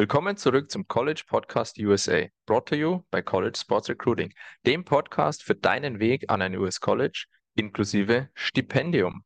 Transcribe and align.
Willkommen 0.00 0.38
zurück 0.38 0.70
zum 0.70 0.88
College 0.88 1.24
Podcast 1.26 1.78
USA, 1.78 2.24
brought 2.46 2.66
to 2.70 2.74
you 2.74 3.02
by 3.10 3.20
College 3.20 3.58
Sports 3.58 3.90
Recruiting, 3.90 4.32
dem 4.64 4.82
Podcast 4.82 5.42
für 5.42 5.54
deinen 5.54 6.00
Weg 6.00 6.30
an 6.30 6.40
ein 6.40 6.56
US 6.56 6.80
College 6.80 7.26
inklusive 7.54 8.30
Stipendium. 8.32 9.24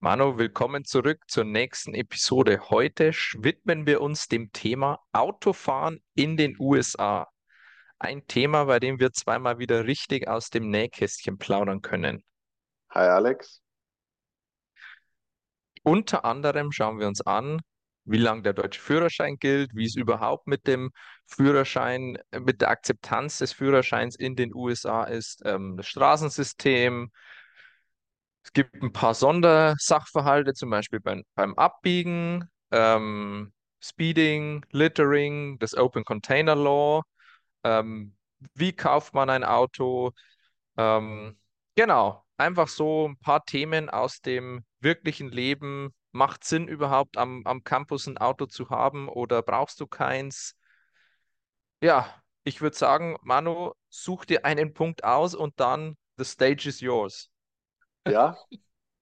Manu, 0.00 0.36
willkommen 0.36 0.84
zurück 0.84 1.22
zur 1.28 1.44
nächsten 1.44 1.94
Episode. 1.94 2.68
Heute 2.68 3.12
widmen 3.38 3.86
wir 3.86 4.02
uns 4.02 4.28
dem 4.28 4.52
Thema 4.52 4.98
Autofahren 5.12 6.02
in 6.14 6.36
den 6.36 6.56
USA. 6.58 7.26
Ein 7.98 8.26
Thema, 8.26 8.66
bei 8.66 8.78
dem 8.78 9.00
wir 9.00 9.14
zweimal 9.14 9.58
wieder 9.58 9.86
richtig 9.86 10.28
aus 10.28 10.50
dem 10.50 10.68
Nähkästchen 10.68 11.38
plaudern 11.38 11.80
können. 11.80 12.22
Hi 12.90 13.08
Alex. 13.08 13.62
Unter 15.82 16.26
anderem 16.26 16.70
schauen 16.70 16.98
wir 16.98 17.08
uns 17.08 17.22
an, 17.22 17.62
wie 18.04 18.18
lange 18.18 18.42
der 18.42 18.52
deutsche 18.52 18.80
Führerschein 18.80 19.36
gilt, 19.38 19.74
wie 19.74 19.84
es 19.86 19.96
überhaupt 19.96 20.46
mit 20.46 20.66
dem 20.66 20.90
Führerschein, 21.26 22.18
mit 22.38 22.60
der 22.60 22.70
Akzeptanz 22.70 23.38
des 23.38 23.52
Führerscheins 23.52 24.16
in 24.16 24.36
den 24.36 24.54
USA 24.54 25.04
ist, 25.04 25.42
ähm, 25.44 25.76
das 25.76 25.86
Straßensystem. 25.86 27.10
Es 28.42 28.52
gibt 28.52 28.82
ein 28.82 28.92
paar 28.92 29.14
Sondersachverhalte, 29.14 30.52
zum 30.52 30.70
Beispiel 30.70 31.00
beim, 31.00 31.24
beim 31.34 31.54
Abbiegen, 31.54 32.48
ähm, 32.70 33.52
Speeding, 33.82 34.64
Littering, 34.70 35.58
das 35.58 35.74
Open 35.74 36.04
Container 36.04 36.54
Law. 36.54 37.02
Ähm, 37.64 38.16
wie 38.54 38.72
kauft 38.72 39.14
man 39.14 39.30
ein 39.30 39.44
Auto? 39.44 40.12
Ähm, 40.76 41.38
genau, 41.74 42.24
einfach 42.36 42.68
so 42.68 43.08
ein 43.08 43.18
paar 43.18 43.44
Themen 43.44 43.90
aus 43.90 44.20
dem 44.20 44.64
wirklichen 44.80 45.30
Leben 45.30 45.94
Macht 46.14 46.44
Sinn 46.44 46.68
überhaupt 46.68 47.16
am, 47.18 47.42
am 47.44 47.64
Campus 47.64 48.06
ein 48.06 48.18
Auto 48.18 48.46
zu 48.46 48.70
haben 48.70 49.08
oder 49.08 49.42
brauchst 49.42 49.80
du 49.80 49.88
keins? 49.88 50.56
Ja, 51.82 52.06
ich 52.44 52.62
würde 52.62 52.76
sagen, 52.76 53.16
Manu, 53.22 53.72
such 53.88 54.24
dir 54.24 54.44
einen 54.44 54.74
Punkt 54.74 55.02
aus 55.02 55.34
und 55.34 55.58
dann 55.58 55.96
the 56.16 56.24
stage 56.24 56.68
is 56.68 56.80
yours. 56.80 57.30
Ja, 58.06 58.38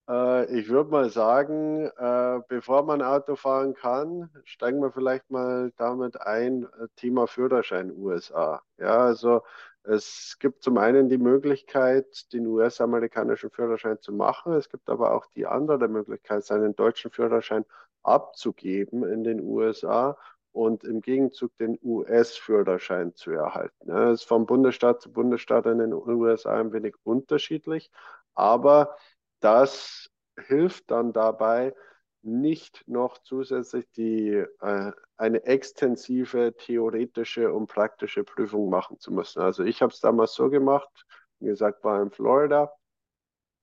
äh, 0.08 0.46
ich 0.58 0.68
würde 0.68 0.90
mal 0.90 1.10
sagen, 1.10 1.86
äh, 1.96 2.40
bevor 2.48 2.84
man 2.84 3.02
Auto 3.02 3.36
fahren 3.36 3.74
kann, 3.74 4.30
steigen 4.44 4.80
wir 4.80 4.92
vielleicht 4.92 5.30
mal 5.30 5.72
damit 5.76 6.20
ein, 6.20 6.64
äh, 6.64 6.88
Thema 6.96 7.26
Führerschein 7.26 7.92
USA. 7.92 8.62
Ja, 8.78 8.98
also 9.06 9.42
es 9.84 10.36
gibt 10.38 10.62
zum 10.62 10.78
einen 10.78 11.08
die 11.08 11.18
Möglichkeit, 11.18 12.32
den 12.32 12.46
US-amerikanischen 12.46 13.50
Führerschein 13.50 13.98
zu 14.00 14.12
machen. 14.12 14.52
Es 14.52 14.68
gibt 14.68 14.88
aber 14.88 15.12
auch 15.14 15.26
die 15.26 15.46
andere 15.46 15.88
Möglichkeit, 15.88 16.44
seinen 16.44 16.76
deutschen 16.76 17.10
Führerschein 17.10 17.64
abzugeben 18.02 19.04
in 19.04 19.24
den 19.24 19.40
USA 19.40 20.16
und 20.52 20.84
im 20.84 21.00
Gegenzug 21.00 21.56
den 21.56 21.78
US-Führerschein 21.82 23.14
zu 23.14 23.30
erhalten. 23.32 23.88
Das 23.88 24.20
ist 24.20 24.28
vom 24.28 24.46
Bundesstaat 24.46 25.00
zu 25.00 25.12
Bundesstaat 25.12 25.66
in 25.66 25.78
den 25.78 25.92
USA 25.92 26.60
ein 26.60 26.72
wenig 26.72 26.94
unterschiedlich, 27.02 27.90
aber 28.34 28.96
das 29.40 30.10
hilft 30.38 30.90
dann 30.90 31.12
dabei, 31.12 31.74
nicht 32.22 32.84
noch 32.86 33.18
zusätzlich 33.18 33.90
die, 33.92 34.44
äh, 34.60 34.92
eine 35.22 35.44
extensive 35.44 36.54
theoretische 36.56 37.52
und 37.52 37.68
praktische 37.68 38.24
Prüfung 38.24 38.68
machen 38.70 38.98
zu 38.98 39.12
müssen. 39.12 39.40
Also 39.40 39.62
ich 39.62 39.80
habe 39.80 39.92
es 39.92 40.00
damals 40.00 40.34
so 40.34 40.50
gemacht, 40.50 40.90
wie 41.38 41.46
gesagt, 41.46 41.84
war 41.84 42.02
in 42.02 42.10
Florida 42.10 42.72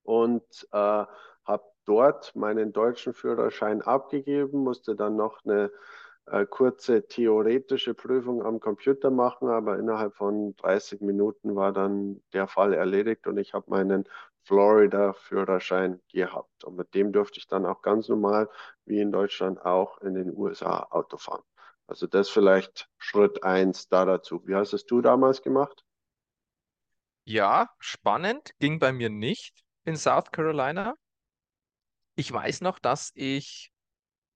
und 0.04 0.44
äh, 0.72 0.78
habe 0.78 1.64
dort 1.86 2.34
meinen 2.36 2.72
deutschen 2.72 3.14
Führerschein 3.14 3.82
abgegeben, 3.82 4.60
musste 4.64 4.96
dann 4.96 5.18
noch 5.18 5.44
eine 5.44 5.70
äh, 6.28 6.46
kurze 6.46 7.06
theoretische 7.08 7.94
Prüfung 7.94 8.42
am 8.44 8.62
Computer 8.62 9.12
machen, 9.12 9.50
aber 9.50 9.78
innerhalb 9.80 10.16
von 10.16 10.56
30 10.58 11.02
Minuten 11.02 11.56
war 11.58 11.74
dann 11.74 12.22
der 12.34 12.48
Fall 12.48 12.74
erledigt 12.74 13.28
und 13.28 13.38
ich 13.38 13.54
habe 13.54 13.70
meinen 13.70 14.06
Florida-Führerschein 14.44 16.02
gehabt. 16.12 16.64
Und 16.64 16.78
mit 16.78 16.94
dem 16.96 17.12
durfte 17.12 17.40
ich 17.40 17.48
dann 17.48 17.66
auch 17.66 17.82
ganz 17.82 18.08
normal, 18.10 18.50
wie 18.86 19.02
in 19.02 19.12
Deutschland, 19.12 19.66
auch 19.66 20.00
in 20.02 20.14
den 20.16 20.36
USA 20.36 20.88
Auto 20.92 21.18
fahren. 21.18 21.44
Also 21.90 22.06
das 22.06 22.30
vielleicht 22.30 22.88
Schritt 23.00 23.44
eins 23.44 23.88
da 23.88 24.06
dazu. 24.06 24.46
Wie 24.46 24.54
hast 24.54 24.74
es 24.74 24.86
du 24.86 25.02
damals 25.02 25.42
gemacht? 25.42 25.84
Ja, 27.24 27.68
spannend. 27.80 28.52
Ging 28.60 28.78
bei 28.78 28.92
mir 28.92 29.10
nicht 29.10 29.64
in 29.86 29.98
South 29.98 30.32
Carolina. 30.32 30.94
Ich 32.16 32.32
weiß 32.32 32.62
noch, 32.62 32.78
dass 32.78 33.12
ich 33.16 33.72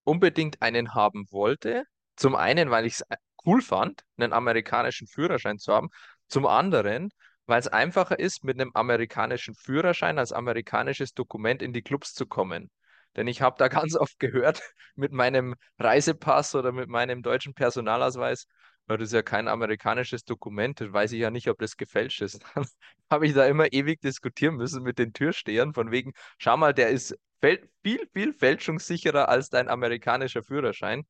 unbedingt 0.03 0.63
einen 0.63 0.95
haben 0.95 1.27
wollte. 1.29 1.83
Zum 2.15 2.35
einen, 2.35 2.71
weil 2.71 2.87
ich 2.87 2.93
es 2.93 3.03
cool 3.45 3.61
fand, 3.61 4.01
einen 4.17 4.33
amerikanischen 4.33 5.05
Führerschein 5.05 5.59
zu 5.59 5.73
haben. 5.73 5.89
Zum 6.29 6.47
anderen, 6.47 7.11
weil 7.45 7.59
es 7.59 7.67
einfacher 7.67 8.17
ist, 8.17 8.43
mit 8.43 8.59
einem 8.59 8.71
amerikanischen 8.73 9.53
Führerschein 9.53 10.17
als 10.17 10.31
amerikanisches 10.31 11.13
Dokument 11.13 11.61
in 11.61 11.71
die 11.71 11.83
Clubs 11.83 12.15
zu 12.15 12.25
kommen. 12.25 12.71
Denn 13.15 13.27
ich 13.27 13.41
habe 13.41 13.55
da 13.57 13.67
ganz 13.69 13.95
oft 13.95 14.19
gehört, 14.19 14.61
mit 14.95 15.11
meinem 15.11 15.55
Reisepass 15.79 16.55
oder 16.55 16.71
mit 16.71 16.89
meinem 16.89 17.21
deutschen 17.21 17.53
Personalausweis, 17.53 18.47
das 18.87 19.01
ist 19.01 19.13
ja 19.13 19.21
kein 19.21 19.47
amerikanisches 19.47 20.25
Dokument, 20.25 20.81
das 20.81 20.91
weiß 20.91 21.13
ich 21.13 21.19
ja 21.21 21.31
nicht, 21.31 21.47
ob 21.49 21.57
das 21.59 21.77
gefälscht 21.77 22.21
ist. 22.21 22.43
Dann 22.55 22.65
habe 23.09 23.27
ich 23.27 23.33
da 23.33 23.45
immer 23.45 23.71
ewig 23.71 24.01
diskutieren 24.01 24.55
müssen 24.55 24.83
mit 24.83 24.99
den 24.99 25.13
Türstehern, 25.13 25.73
von 25.73 25.91
wegen, 25.91 26.13
schau 26.37 26.57
mal, 26.57 26.73
der 26.73 26.89
ist 26.89 27.15
viel, 27.41 28.07
viel 28.13 28.33
fälschungssicherer 28.33 29.29
als 29.29 29.49
dein 29.49 29.69
amerikanischer 29.69 30.43
Führerschein. 30.43 31.05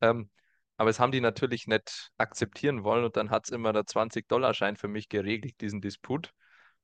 Ähm, 0.00 0.30
aber 0.76 0.90
es 0.90 0.98
haben 0.98 1.12
die 1.12 1.20
natürlich 1.20 1.66
nicht 1.66 2.10
akzeptieren 2.16 2.84
wollen 2.84 3.04
und 3.04 3.16
dann 3.16 3.30
hat 3.30 3.44
es 3.44 3.50
immer 3.50 3.72
der 3.72 3.86
20-Dollar-Schein 3.86 4.76
für 4.76 4.88
mich 4.88 5.08
geregelt, 5.10 5.60
diesen 5.60 5.82
Disput. 5.82 6.32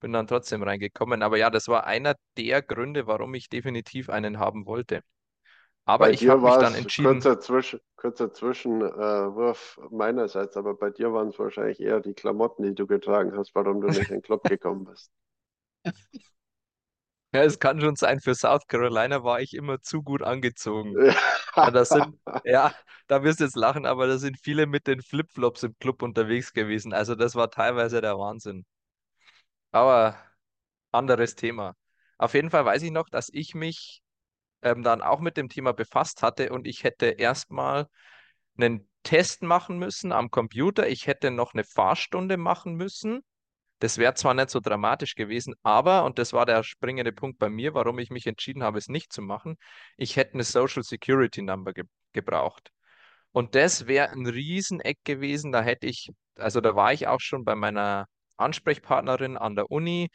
Bin 0.00 0.12
dann 0.12 0.26
trotzdem 0.26 0.62
reingekommen. 0.62 1.22
Aber 1.22 1.38
ja, 1.38 1.50
das 1.50 1.68
war 1.68 1.86
einer 1.86 2.14
der 2.36 2.62
Gründe, 2.62 3.06
warum 3.06 3.34
ich 3.34 3.48
definitiv 3.48 4.10
einen 4.10 4.38
haben 4.38 4.66
wollte. 4.66 5.02
Aber 5.84 6.10
bei 6.10 6.12
ich 6.12 6.26
habe 6.28 6.42
mich 6.42 6.58
dann 6.58 6.74
entschieden. 6.74 7.24
Kurzer, 7.24 7.38
Zwischen, 7.40 7.80
kurzer 7.96 8.32
Zwischenwurf 8.32 9.78
meinerseits, 9.90 10.56
aber 10.56 10.74
bei 10.74 10.88
dir 10.90 11.12
waren 11.12 11.28
es 11.28 11.38
wahrscheinlich 11.38 11.80
eher 11.80 12.00
die 12.00 12.14
Klamotten, 12.14 12.62
die 12.62 12.74
du 12.74 12.86
getragen 12.86 13.36
hast, 13.36 13.54
warum 13.54 13.80
du 13.80 13.88
nicht 13.90 14.10
in 14.10 14.16
den 14.16 14.22
Club 14.22 14.44
gekommen 14.48 14.84
bist. 14.84 15.10
Ja, 17.32 17.42
es 17.44 17.58
kann 17.58 17.80
schon 17.80 17.96
sein, 17.96 18.20
für 18.20 18.34
South 18.34 18.66
Carolina 18.66 19.22
war 19.22 19.40
ich 19.40 19.54
immer 19.54 19.80
zu 19.82 20.02
gut 20.02 20.22
angezogen. 20.22 20.96
Ja, 21.62 21.70
das 21.72 21.90
sind, 21.92 22.18
ja, 22.44 22.74
da 23.08 23.22
wirst 23.24 23.40
du 23.40 23.44
jetzt 23.44 23.56
lachen, 23.56 23.86
aber 23.86 24.06
da 24.06 24.18
sind 24.18 24.38
viele 24.40 24.66
mit 24.66 24.86
den 24.86 25.02
Flipflops 25.02 25.64
im 25.64 25.76
Club 25.80 26.02
unterwegs 26.02 26.52
gewesen. 26.54 26.92
Also 26.94 27.14
das 27.16 27.34
war 27.34 27.50
teilweise 27.50 28.00
der 28.00 28.18
Wahnsinn. 28.18 28.66
Aber 29.72 30.16
anderes 30.93 31.34
Thema. 31.34 31.75
Auf 32.19 32.34
jeden 32.34 32.50
Fall 32.50 32.65
weiß 32.65 32.82
ich 32.82 32.91
noch, 32.91 33.09
dass 33.09 33.28
ich 33.32 33.54
mich 33.54 34.03
ähm, 34.62 34.82
dann 34.82 35.03
auch 35.03 35.21
mit 35.21 35.37
dem 35.37 35.49
Thema 35.49 35.72
befasst 35.72 36.22
hatte 36.22 36.50
und 36.53 36.66
ich 36.66 36.84
hätte 36.84 37.06
erstmal 37.06 37.87
einen 38.56 38.88
Test 39.03 39.43
machen 39.43 39.78
müssen 39.78 40.12
am 40.12 40.31
Computer. 40.31 40.88
Ich 40.88 41.06
hätte 41.06 41.31
noch 41.31 41.54
eine 41.54 41.65
Fahrstunde 41.65 42.37
machen 42.37 42.75
müssen 42.75 43.22
das 43.78 43.99
wäre 43.99 44.15
zwar 44.15 44.34
nicht 44.34 44.50
so 44.50 44.60
dramatisch 44.60 45.15
gewesen, 45.15 45.54
aber, 45.62 46.04
und 46.04 46.19
das 46.19 46.33
war 46.33 46.47
der 46.47 46.62
springende 46.62 47.12
Punkt 47.12 47.38
bei 47.38 47.50
mir, 47.50 47.75
warum 47.75 47.98
ich 47.98 48.10
mich 48.10 48.27
entschieden 48.27 48.62
habe, 48.62 48.78
es 48.78 48.88
nicht 48.88 49.12
zu 49.12 49.22
machen, 49.22 49.56
ich 49.97 50.16
hätte 50.16 50.34
eine 50.34 50.44
Social 50.44 50.83
Security 50.83 51.43
Number 51.43 51.72
ge 51.72 51.84
gebraucht. 52.12 52.71
Und 53.33 53.54
das 53.54 53.87
wäre 53.87 54.10
ein 54.10 54.27
Rieseneck 54.27 54.98
gewesen. 55.04 55.53
Da 55.53 55.62
hätte 55.62 55.87
ich, 55.87 56.10
also 56.37 56.62
da 56.62 56.75
war 56.75 56.94
ich 56.94 57.06
auch 57.06 57.21
schon 57.21 57.44
bei 57.44 57.54
meiner 57.54 58.06
Ansprechpartnerin 58.36 59.36
an 59.36 59.56
der 59.56 59.70
Uni, 59.70 60.10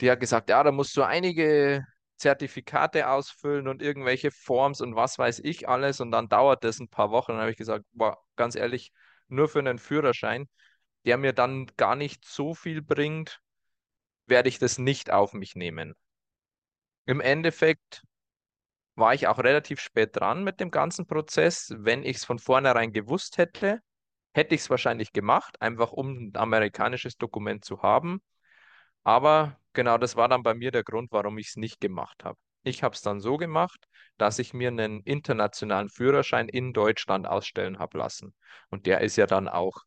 die 0.00 0.10
hat 0.10 0.20
gesagt, 0.20 0.50
ja, 0.50 0.62
da 0.62 0.72
musst 0.72 0.96
du 0.96 1.02
einige 1.02 1.84
Zertifikate 2.16 3.08
ausfüllen 3.08 3.68
und 3.68 3.82
irgendwelche 3.82 4.30
Forms 4.30 4.80
und 4.80 4.96
was 4.96 5.18
weiß 5.18 5.40
ich 5.40 5.68
alles. 5.68 6.00
Und 6.00 6.12
dann 6.12 6.28
dauert 6.28 6.64
das 6.64 6.80
ein 6.80 6.88
paar 6.88 7.10
Wochen. 7.10 7.32
dann 7.32 7.40
habe 7.40 7.50
ich 7.50 7.56
gesagt, 7.56 7.84
boah, 7.92 8.18
ganz 8.36 8.54
ehrlich, 8.56 8.92
nur 9.28 9.48
für 9.48 9.60
einen 9.60 9.78
Führerschein 9.78 10.48
der 11.04 11.18
mir 11.18 11.32
dann 11.32 11.66
gar 11.76 11.96
nicht 11.96 12.24
so 12.24 12.54
viel 12.54 12.82
bringt, 12.82 13.40
werde 14.26 14.48
ich 14.48 14.58
das 14.58 14.78
nicht 14.78 15.10
auf 15.10 15.32
mich 15.32 15.56
nehmen. 15.56 15.94
Im 17.06 17.20
Endeffekt 17.20 18.02
war 18.94 19.14
ich 19.14 19.26
auch 19.26 19.38
relativ 19.38 19.80
spät 19.80 20.10
dran 20.12 20.44
mit 20.44 20.60
dem 20.60 20.70
ganzen 20.70 21.06
Prozess. 21.06 21.74
Wenn 21.76 22.04
ich 22.04 22.18
es 22.18 22.24
von 22.24 22.38
vornherein 22.38 22.92
gewusst 22.92 23.38
hätte, 23.38 23.80
hätte 24.32 24.54
ich 24.54 24.62
es 24.62 24.70
wahrscheinlich 24.70 25.12
gemacht, 25.12 25.60
einfach 25.60 25.92
um 25.92 26.28
ein 26.28 26.36
amerikanisches 26.36 27.16
Dokument 27.16 27.64
zu 27.64 27.82
haben. 27.82 28.22
Aber 29.04 29.58
genau 29.72 29.98
das 29.98 30.16
war 30.16 30.28
dann 30.28 30.42
bei 30.42 30.54
mir 30.54 30.70
der 30.70 30.84
Grund, 30.84 31.10
warum 31.12 31.38
ich 31.38 31.48
es 31.48 31.56
nicht 31.56 31.80
gemacht 31.80 32.24
habe. 32.24 32.38
Ich 32.64 32.82
habe 32.82 32.94
es 32.94 33.02
dann 33.02 33.20
so 33.20 33.36
gemacht, 33.36 33.88
dass 34.18 34.38
ich 34.38 34.54
mir 34.54 34.68
einen 34.68 35.00
internationalen 35.02 35.88
Führerschein 35.88 36.48
in 36.48 36.72
Deutschland 36.72 37.26
ausstellen 37.26 37.78
habe 37.78 37.98
lassen. 37.98 38.34
Und 38.70 38.86
der 38.86 39.00
ist 39.00 39.16
ja 39.16 39.26
dann 39.26 39.48
auch 39.48 39.82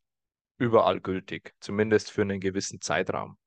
überall 0.57 0.99
gültig, 0.99 1.53
zumindest 1.59 2.11
für 2.11 2.21
einen 2.21 2.39
gewissen 2.39 2.81
Zeitraum. 2.81 3.37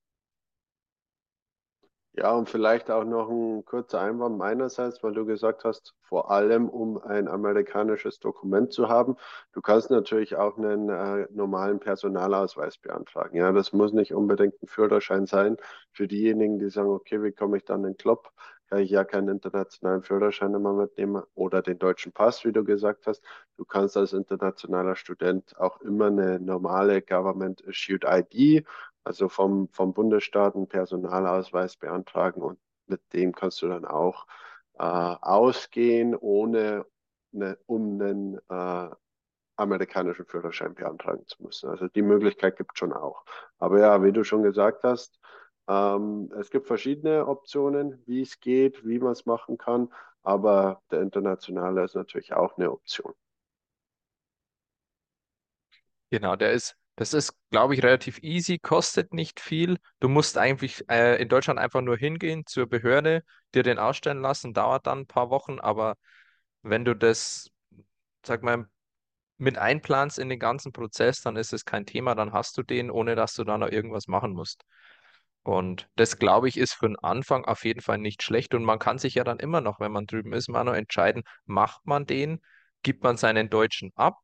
Ja, 2.19 2.33
und 2.33 2.49
vielleicht 2.51 2.91
auch 2.91 3.05
noch 3.05 3.29
ein 3.31 3.65
kurzer 3.65 4.01
Einwand 4.01 4.39
meinerseits, 4.39 5.05
weil 5.05 5.13
du 5.13 5.25
gesagt 5.25 5.63
hast, 5.65 5.95
vor 6.01 6.33
allem 6.33 6.69
um 6.69 6.99
ein 7.01 7.29
amerikanisches 7.29 8.19
Dokument 8.19 8.73
zu 8.73 8.89
haben. 8.89 9.15
Du 9.53 9.61
kannst 9.61 9.89
natürlich 9.91 10.35
auch 10.35 10.59
einen 10.59 10.89
äh, 10.89 11.29
normalen 11.31 11.79
Personalausweis 11.79 12.77
beantragen. 12.79 13.37
Ja, 13.37 13.53
das 13.53 13.73
muss 13.73 13.93
nicht 13.93 14.15
unbedingt 14.15 14.61
ein 14.61 14.67
Führerschein 14.67 15.27
sein. 15.27 15.59
Für 15.93 16.09
diejenigen, 16.09 16.59
die 16.59 16.71
sagen, 16.71 16.89
okay, 16.89 17.23
wie 17.23 17.31
komme 17.31 17.59
ich 17.59 17.65
dann 17.65 17.85
in 17.85 17.93
den 17.93 17.97
Club? 17.97 18.33
Kann 18.69 18.81
ich 18.81 18.91
ja 18.91 19.05
keinen 19.05 19.29
internationalen 19.29 20.03
Führerschein 20.03 20.53
immer 20.55 20.73
mitnehmen 20.73 21.23
oder 21.35 21.63
den 21.63 21.79
deutschen 21.79 22.13
Pass, 22.13 22.45
wie 22.45 22.53
du 22.53 22.65
gesagt 22.65 23.07
hast. 23.07 23.23
Du 23.57 23.65
kannst 23.65 23.97
als 23.97 24.13
internationaler 24.13 24.97
Student 24.97 25.57
auch 25.59 25.81
immer 25.83 26.07
eine 26.07 26.41
normale 26.41 27.01
Government-Issued 27.01 28.05
ID 28.05 28.67
also 29.09 29.31
vom, 29.31 29.71
vom 29.73 29.95
Bundesstaat 29.95 30.55
einen 30.55 30.69
Personalausweis 30.69 31.77
beantragen 31.77 32.43
und 32.43 32.59
mit 32.89 33.01
dem 33.15 33.35
kannst 33.35 33.63
du 33.63 33.69
dann 33.69 33.87
auch 33.87 34.27
äh, 34.75 34.83
ausgehen, 34.83 36.15
ohne 36.15 36.85
eine, 37.33 37.59
um 37.65 37.99
einen 37.99 38.39
äh, 38.51 38.91
amerikanischen 39.57 40.27
Führerschein 40.27 40.75
beantragen 40.75 41.27
zu 41.27 41.43
müssen. 41.43 41.71
Also 41.71 41.89
die 41.89 42.03
Möglichkeit 42.03 42.59
gibt 42.59 42.73
es 42.75 42.79
schon 42.79 42.93
auch. 42.93 43.25
Aber 43.59 43.81
ja, 43.81 44.05
wie 44.05 44.13
du 44.13 44.25
schon 44.25 44.43
gesagt 44.43 44.85
hast, 44.85 45.19
ähm, 45.69 46.31
es 46.39 46.51
gibt 46.51 46.67
verschiedene 46.67 47.27
Optionen, 47.27 48.03
wie 48.05 48.21
es 48.21 48.39
geht, 48.41 48.87
wie 48.87 48.99
man 48.99 49.13
es 49.13 49.25
machen 49.25 49.57
kann, 49.57 49.91
aber 50.23 50.83
der 50.91 51.01
internationale 51.01 51.83
ist 51.83 51.95
natürlich 51.95 52.35
auch 52.35 52.59
eine 52.59 52.71
Option. 52.71 53.15
Genau, 56.11 56.37
der 56.37 56.53
ist, 56.53 56.77
das 56.99 57.15
ist, 57.15 57.33
glaube 57.51 57.75
ich, 57.75 57.83
relativ 57.85 58.19
easy, 58.23 58.59
kostet 58.59 59.15
nicht 59.15 59.39
viel. 59.39 59.79
Du 60.01 60.09
musst 60.09 60.37
eigentlich 60.37 60.85
äh, 60.91 61.23
in 61.23 61.29
Deutschland 61.29 61.61
einfach 61.61 61.81
nur 61.81 61.97
hingehen 61.97 62.45
zur 62.45 62.67
Behörde, 62.69 63.23
dir 63.55 63.63
den 63.63 63.79
ausstellen 63.79 64.21
lassen, 64.21 64.53
dauert 64.53 64.87
dann 64.89 65.01
ein 65.01 65.07
paar 65.07 65.31
Wochen, 65.31 65.61
aber 65.61 65.95
wenn 66.63 66.85
du 66.85 66.95
das, 66.97 67.51
sag 68.27 68.43
mal, 68.43 68.67
mit 69.39 69.59
einplanst 69.59 70.19
in 70.19 70.29
den 70.29 70.41
ganzen 70.41 70.73
Prozess, 70.73 71.21
dann 71.23 71.37
ist 71.37 71.53
es 71.53 71.65
kein 71.65 71.87
Thema, 71.87 72.17
dann 72.17 72.33
hast 72.33 72.59
du 72.59 72.65
den, 72.65 72.91
ohne 72.91 73.15
dass 73.15 73.35
du 73.35 73.45
da 73.45 73.59
noch 73.59 73.71
irgendwas 73.71 74.09
machen 74.09 74.33
musst. 74.33 74.65
Und 75.45 75.89
das, 75.97 76.19
glaube 76.19 76.49
ich, 76.49 76.57
ist 76.57 76.75
für 76.75 76.89
den 76.89 76.99
Anfang 76.99 77.45
auf 77.45 77.65
jeden 77.65 77.81
Fall 77.81 77.99
nicht 77.99 78.23
schlecht. 78.23 78.55
Und 78.55 78.65
man 78.65 78.79
kann 78.79 78.99
sich 78.99 79.15
ja 79.15 79.25
dann 79.25 79.39
immer 79.39 79.61
noch, 79.61 79.81
wenn 79.81 79.93
man 79.93 80.07
drüben 80.07 80.33
ist, 80.33 80.49
mal 80.49 80.65
noch 80.65 80.75
entscheiden, 80.75 81.23
macht 81.47 81.87
man 81.87 82.07
den, 82.07 82.41
gibt 82.83 83.03
man 83.03 83.17
seinen 83.17 83.49
Deutschen 83.49 83.93
ab, 83.95 84.19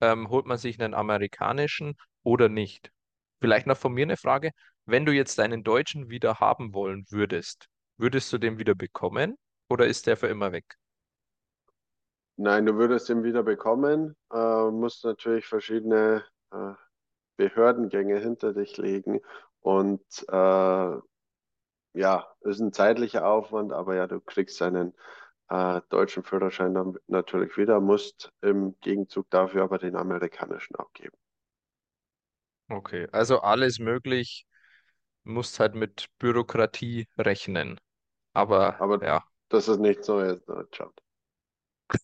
ähm, 0.00 0.28
holt 0.28 0.46
man 0.46 0.58
sich 0.58 0.78
einen 0.80 0.94
amerikanischen 0.94 1.96
oder 2.28 2.50
nicht. 2.50 2.92
Vielleicht 3.40 3.66
noch 3.66 3.78
von 3.78 3.94
mir 3.94 4.02
eine 4.02 4.18
Frage. 4.18 4.50
Wenn 4.84 5.06
du 5.06 5.12
jetzt 5.12 5.38
deinen 5.38 5.64
Deutschen 5.64 6.10
wieder 6.10 6.40
haben 6.40 6.74
wollen 6.74 7.06
würdest, 7.08 7.68
würdest 7.96 8.30
du 8.32 8.38
den 8.38 8.58
wieder 8.58 8.74
bekommen 8.74 9.36
oder 9.70 9.86
ist 9.86 10.06
der 10.06 10.16
für 10.18 10.26
immer 10.26 10.52
weg? 10.52 10.76
Nein, 12.36 12.66
du 12.66 12.74
würdest 12.76 13.08
ihn 13.08 13.24
wieder 13.24 13.42
bekommen, 13.42 14.14
äh, 14.32 14.70
musst 14.70 15.04
natürlich 15.04 15.46
verschiedene 15.46 16.22
äh, 16.52 16.74
Behördengänge 17.36 18.18
hinter 18.20 18.52
dich 18.52 18.76
legen 18.76 19.20
und 19.60 20.02
äh, 20.28 20.96
ja, 21.94 22.28
ist 22.42 22.60
ein 22.60 22.72
zeitlicher 22.72 23.26
Aufwand, 23.26 23.72
aber 23.72 23.96
ja, 23.96 24.06
du 24.06 24.20
kriegst 24.20 24.60
deinen 24.60 24.94
äh, 25.48 25.80
deutschen 25.88 26.24
Führerschein 26.24 26.74
dann 26.74 26.98
natürlich 27.06 27.56
wieder, 27.56 27.80
musst 27.80 28.32
im 28.42 28.76
Gegenzug 28.80 29.30
dafür 29.30 29.64
aber 29.64 29.78
den 29.78 29.96
amerikanischen 29.96 30.76
abgeben. 30.76 31.16
Okay, 32.70 33.06
also 33.12 33.40
alles 33.40 33.78
möglich, 33.78 34.46
musst 35.24 35.60
halt 35.60 35.74
mit 35.74 36.08
Bürokratie 36.18 37.08
rechnen. 37.18 37.80
Aber 38.34 38.80
Aber 38.80 39.02
ja, 39.04 39.24
das 39.50 39.68
ist 39.68 39.78
nichts 39.80 40.08
Neues 40.08 40.40
in 40.40 40.46
Deutschland. 40.46 40.92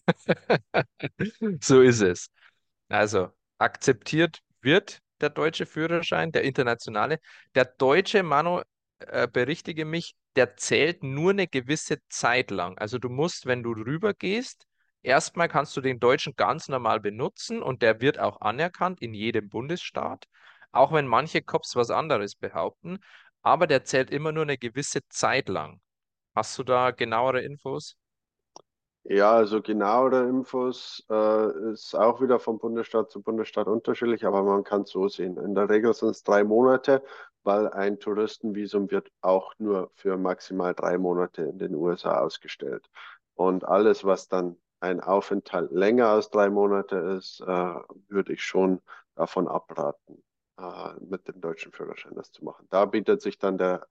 so 1.61 1.81
ist 1.81 2.01
es. 2.01 2.31
Also 2.89 3.31
akzeptiert 3.59 4.41
wird 4.61 5.01
der 5.21 5.31
deutsche 5.31 5.67
Führerschein, 5.67 6.33
der 6.33 6.43
internationale. 6.45 7.19
Der 7.55 7.65
deutsche, 7.67 8.23
Manu, 8.23 8.63
äh, 9.01 9.29
berichtige 9.29 9.85
mich, 9.85 10.15
der 10.37 10.57
zählt 10.57 11.03
nur 11.03 11.31
eine 11.31 11.49
gewisse 11.49 11.99
Zeit 12.09 12.51
lang. 12.51 12.79
Also 12.79 12.99
du 12.99 13.09
musst, 13.09 13.47
wenn 13.47 13.63
du 13.63 13.73
rüber 13.73 14.15
gehst, 14.15 14.67
erstmal 15.03 15.49
kannst 15.49 15.77
du 15.77 15.81
den 15.81 16.01
deutschen 16.01 16.35
ganz 16.37 16.69
normal 16.69 17.01
benutzen 17.01 17.63
und 17.63 17.83
der 17.83 18.01
wird 18.01 18.19
auch 18.19 18.41
anerkannt 18.41 19.01
in 19.03 19.15
jedem 19.15 19.49
Bundesstaat, 19.49 20.27
auch 20.75 20.93
wenn 20.93 21.07
manche 21.07 21.43
Cops 21.43 21.77
was 21.77 21.91
anderes 21.91 22.35
behaupten. 22.37 22.99
Aber 23.43 23.67
der 23.67 23.85
zählt 23.85 24.11
immer 24.11 24.33
nur 24.33 24.45
eine 24.45 24.59
gewisse 24.59 25.01
Zeit 25.09 25.49
lang. 25.49 25.81
Hast 26.35 26.59
du 26.59 26.65
da 26.65 26.91
genauere 26.93 27.43
Infos? 27.43 27.97
Ja, 29.07 29.33
also 29.35 29.61
genauere 29.61 30.27
Infos 30.29 31.05
äh, 31.11 31.73
ist 31.73 31.95
auch 31.95 32.23
wieder 32.23 32.39
von 32.41 32.59
Bundesstaat 32.59 33.11
zu 33.11 33.21
Bundesstaat 33.23 33.67
unterschiedlich, 33.67 34.25
aber 34.25 34.43
man 34.43 34.65
kann 34.65 34.83
es 34.83 34.91
so 34.91 35.09
sehen. 35.09 35.37
In 35.37 35.55
der 35.55 35.69
Regel 35.69 35.93
sind 35.93 36.11
es 36.11 36.23
drei 36.23 36.43
Monate, 36.43 37.03
weil 37.43 37.69
ein 37.69 38.01
Touristenvisum 38.01 38.91
wird 38.91 39.11
auch 39.21 39.53
nur 39.59 39.91
für 39.95 40.17
maximal 40.17 40.75
drei 40.75 40.97
Monate 40.97 41.43
in 41.43 41.59
den 41.59 41.75
USA 41.75 42.21
ausgestellt. 42.21 42.89
Und 43.35 43.65
alles, 43.69 44.05
was 44.05 44.29
dann 44.29 44.57
ein 44.81 45.01
Aufenthalt 45.01 45.71
länger 45.71 46.09
als 46.09 46.31
drei 46.31 46.49
Monate 46.49 46.97
ist, 46.97 47.41
äh, 47.43 47.75
würde 48.09 48.33
ich 48.33 48.43
schon 48.43 48.81
davon 49.17 49.49
abraten, 49.49 50.23
äh, 50.59 50.95
mit 51.01 51.29
dem 51.29 51.41
deutschen 51.41 51.73
Führerschein 51.73 52.15
das 52.15 52.31
zu 52.33 52.45
machen. 52.45 52.67
Da 52.71 52.85
bietet 52.87 53.23
sich 53.23 53.39
dann 53.39 53.59
der 53.59 53.87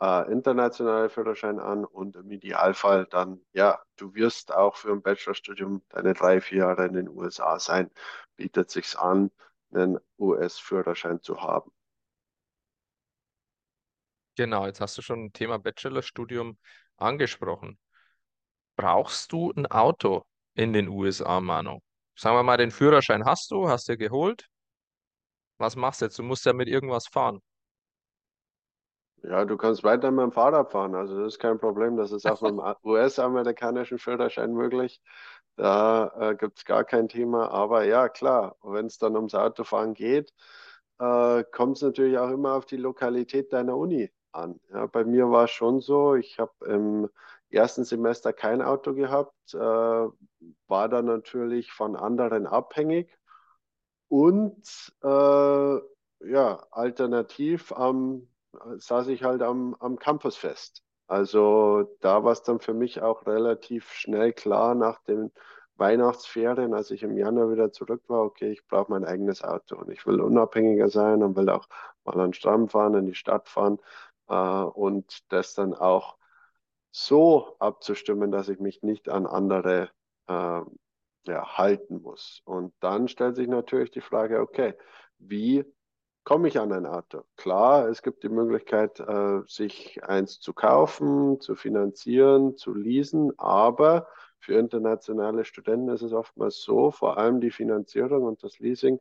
äh, 0.00 0.30
internationale 0.32 1.10
Führerschein 1.10 1.58
an 1.60 1.84
und 1.84 2.16
im 2.16 2.30
Idealfall 2.30 3.06
dann, 3.06 3.40
ja, 3.52 3.80
du 3.96 4.14
wirst 4.14 4.52
auch 4.54 4.76
für 4.76 4.92
ein 4.92 5.02
Bachelorstudium 5.02 5.82
deine 5.90 6.14
drei, 6.14 6.40
vier 6.40 6.58
Jahre 6.58 6.86
in 6.86 6.94
den 6.94 7.08
USA 7.08 7.58
sein, 7.58 7.90
bietet 8.36 8.70
sich's 8.70 8.96
an, 8.96 9.30
einen 9.72 9.98
US-Führerschein 10.18 11.20
zu 11.22 11.40
haben. 11.42 11.70
Genau, 14.36 14.66
jetzt 14.66 14.80
hast 14.80 14.96
du 14.98 15.02
schon 15.02 15.24
ein 15.26 15.32
Thema 15.32 15.58
Bachelorstudium 15.58 16.58
angesprochen. 16.96 17.78
Brauchst 18.76 19.32
du 19.32 19.52
ein 19.52 19.66
Auto 19.66 20.24
in 20.54 20.72
den 20.72 20.88
USA, 20.88 21.40
Manu? 21.40 21.80
Sagen 22.16 22.36
wir 22.36 22.42
mal, 22.42 22.56
den 22.56 22.70
Führerschein 22.70 23.24
hast 23.24 23.50
du, 23.50 23.68
hast 23.68 23.88
du 23.88 23.96
geholt. 23.96 24.48
Was 25.60 25.76
machst 25.76 26.00
du 26.00 26.06
jetzt? 26.06 26.18
Du 26.18 26.22
musst 26.22 26.46
ja 26.46 26.54
mit 26.54 26.68
irgendwas 26.68 27.06
fahren. 27.06 27.42
Ja, 29.22 29.44
du 29.44 29.58
kannst 29.58 29.84
weiter 29.84 30.10
mit 30.10 30.22
dem 30.22 30.32
Fahrrad 30.32 30.72
fahren, 30.72 30.94
also 30.94 31.18
das 31.18 31.34
ist 31.34 31.38
kein 31.38 31.58
Problem. 31.58 31.98
Das 31.98 32.12
ist 32.12 32.26
auch 32.26 32.40
mit 32.40 32.52
dem 32.52 32.74
US-amerikanischen 32.82 33.98
Führerschein 33.98 34.54
möglich. 34.54 35.02
Da 35.56 36.12
äh, 36.18 36.34
gibt 36.36 36.58
es 36.58 36.64
gar 36.64 36.84
kein 36.84 37.08
Thema. 37.08 37.50
Aber 37.50 37.84
ja, 37.84 38.08
klar, 38.08 38.56
wenn 38.62 38.86
es 38.86 38.96
dann 38.96 39.16
ums 39.16 39.34
Autofahren 39.34 39.92
geht, 39.92 40.32
äh, 40.98 41.44
kommt 41.52 41.76
es 41.76 41.82
natürlich 41.82 42.16
auch 42.18 42.30
immer 42.30 42.54
auf 42.54 42.64
die 42.64 42.78
Lokalität 42.78 43.52
deiner 43.52 43.76
Uni 43.76 44.10
an. 44.32 44.58
Ja, 44.72 44.86
bei 44.86 45.04
mir 45.04 45.30
war 45.30 45.44
es 45.44 45.50
schon 45.50 45.80
so, 45.80 46.14
ich 46.14 46.38
habe 46.38 46.52
im 46.66 47.10
ersten 47.50 47.84
Semester 47.84 48.32
kein 48.32 48.62
Auto 48.62 48.94
gehabt, 48.94 49.34
äh, 49.52 49.58
war 49.58 50.88
dann 50.88 51.04
natürlich 51.04 51.70
von 51.72 51.96
anderen 51.96 52.46
abhängig 52.46 53.19
und 54.10 54.92
äh, 55.02 55.76
ja, 56.20 56.66
alternativ 56.70 57.72
am 57.72 58.28
saß 58.78 59.08
ich 59.08 59.22
halt 59.22 59.42
am, 59.42 59.76
am 59.80 59.98
Campusfest. 59.98 60.82
Also 61.06 61.96
da 62.00 62.24
war 62.24 62.32
es 62.32 62.42
dann 62.42 62.60
für 62.60 62.74
mich 62.74 63.02
auch 63.02 63.26
relativ 63.26 63.92
schnell 63.92 64.32
klar 64.32 64.74
nach 64.74 65.00
den 65.04 65.32
Weihnachtsferien, 65.76 66.74
als 66.74 66.90
ich 66.90 67.02
im 67.02 67.16
Januar 67.16 67.50
wieder 67.50 67.72
zurück 67.72 68.02
war, 68.08 68.22
okay, 68.22 68.52
ich 68.52 68.66
brauche 68.66 68.90
mein 68.90 69.04
eigenes 69.04 69.42
Auto 69.42 69.76
und 69.76 69.90
ich 69.90 70.06
will 70.06 70.20
unabhängiger 70.20 70.88
sein 70.88 71.22
und 71.22 71.36
will 71.36 71.48
auch 71.48 71.66
mal 72.04 72.14
an 72.14 72.30
den 72.30 72.34
Strand 72.34 72.72
fahren, 72.72 72.94
in 72.94 73.06
die 73.06 73.14
Stadt 73.14 73.48
fahren 73.48 73.78
äh, 74.28 74.34
und 74.34 75.32
das 75.32 75.54
dann 75.54 75.74
auch 75.74 76.18
so 76.92 77.56
abzustimmen, 77.60 78.30
dass 78.32 78.48
ich 78.48 78.60
mich 78.60 78.82
nicht 78.82 79.08
an 79.08 79.26
andere 79.26 79.90
äh, 80.28 80.60
ja, 81.24 81.58
halten 81.58 82.02
muss. 82.02 82.42
Und 82.44 82.72
dann 82.80 83.08
stellt 83.08 83.36
sich 83.36 83.48
natürlich 83.48 83.90
die 83.90 84.00
Frage, 84.00 84.40
okay, 84.40 84.74
wie 85.18 85.64
komme 86.24 86.48
ich 86.48 86.58
an 86.58 86.72
ein 86.72 86.86
Auto? 86.86 87.24
Klar, 87.36 87.88
es 87.88 88.02
gibt 88.02 88.22
die 88.22 88.28
Möglichkeit, 88.28 89.00
äh, 89.00 89.40
sich 89.46 90.02
eins 90.04 90.40
zu 90.40 90.52
kaufen, 90.52 91.40
zu 91.40 91.54
finanzieren, 91.54 92.56
zu 92.56 92.74
leasen, 92.74 93.32
aber 93.38 94.06
für 94.40 94.54
internationale 94.54 95.44
Studenten 95.44 95.90
ist 95.90 96.02
es 96.02 96.12
oftmals 96.12 96.62
so, 96.62 96.90
vor 96.90 97.18
allem 97.18 97.40
die 97.40 97.50
Finanzierung 97.50 98.22
und 98.24 98.42
das 98.42 98.58
Leasing 98.58 99.00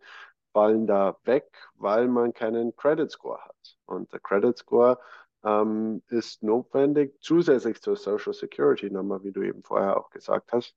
fallen 0.52 0.88
da 0.88 1.18
weg, 1.24 1.46
weil 1.76 2.08
man 2.08 2.34
keinen 2.34 2.76
Credit 2.76 3.10
Score 3.10 3.40
hat. 3.44 3.78
Und 3.86 4.12
der 4.12 4.20
Credit 4.20 4.58
Score 4.58 5.00
ähm, 5.44 6.04
ist 6.10 6.44
notwendig, 6.44 7.16
zusätzlich 7.22 7.82
zur 7.82 7.96
Social 7.96 8.34
Security 8.34 8.90
Nummer, 8.90 9.24
wie 9.24 9.32
du 9.32 9.42
eben 9.42 9.64
vorher 9.64 9.98
auch 9.98 10.10
gesagt 10.10 10.52
hast, 10.52 10.76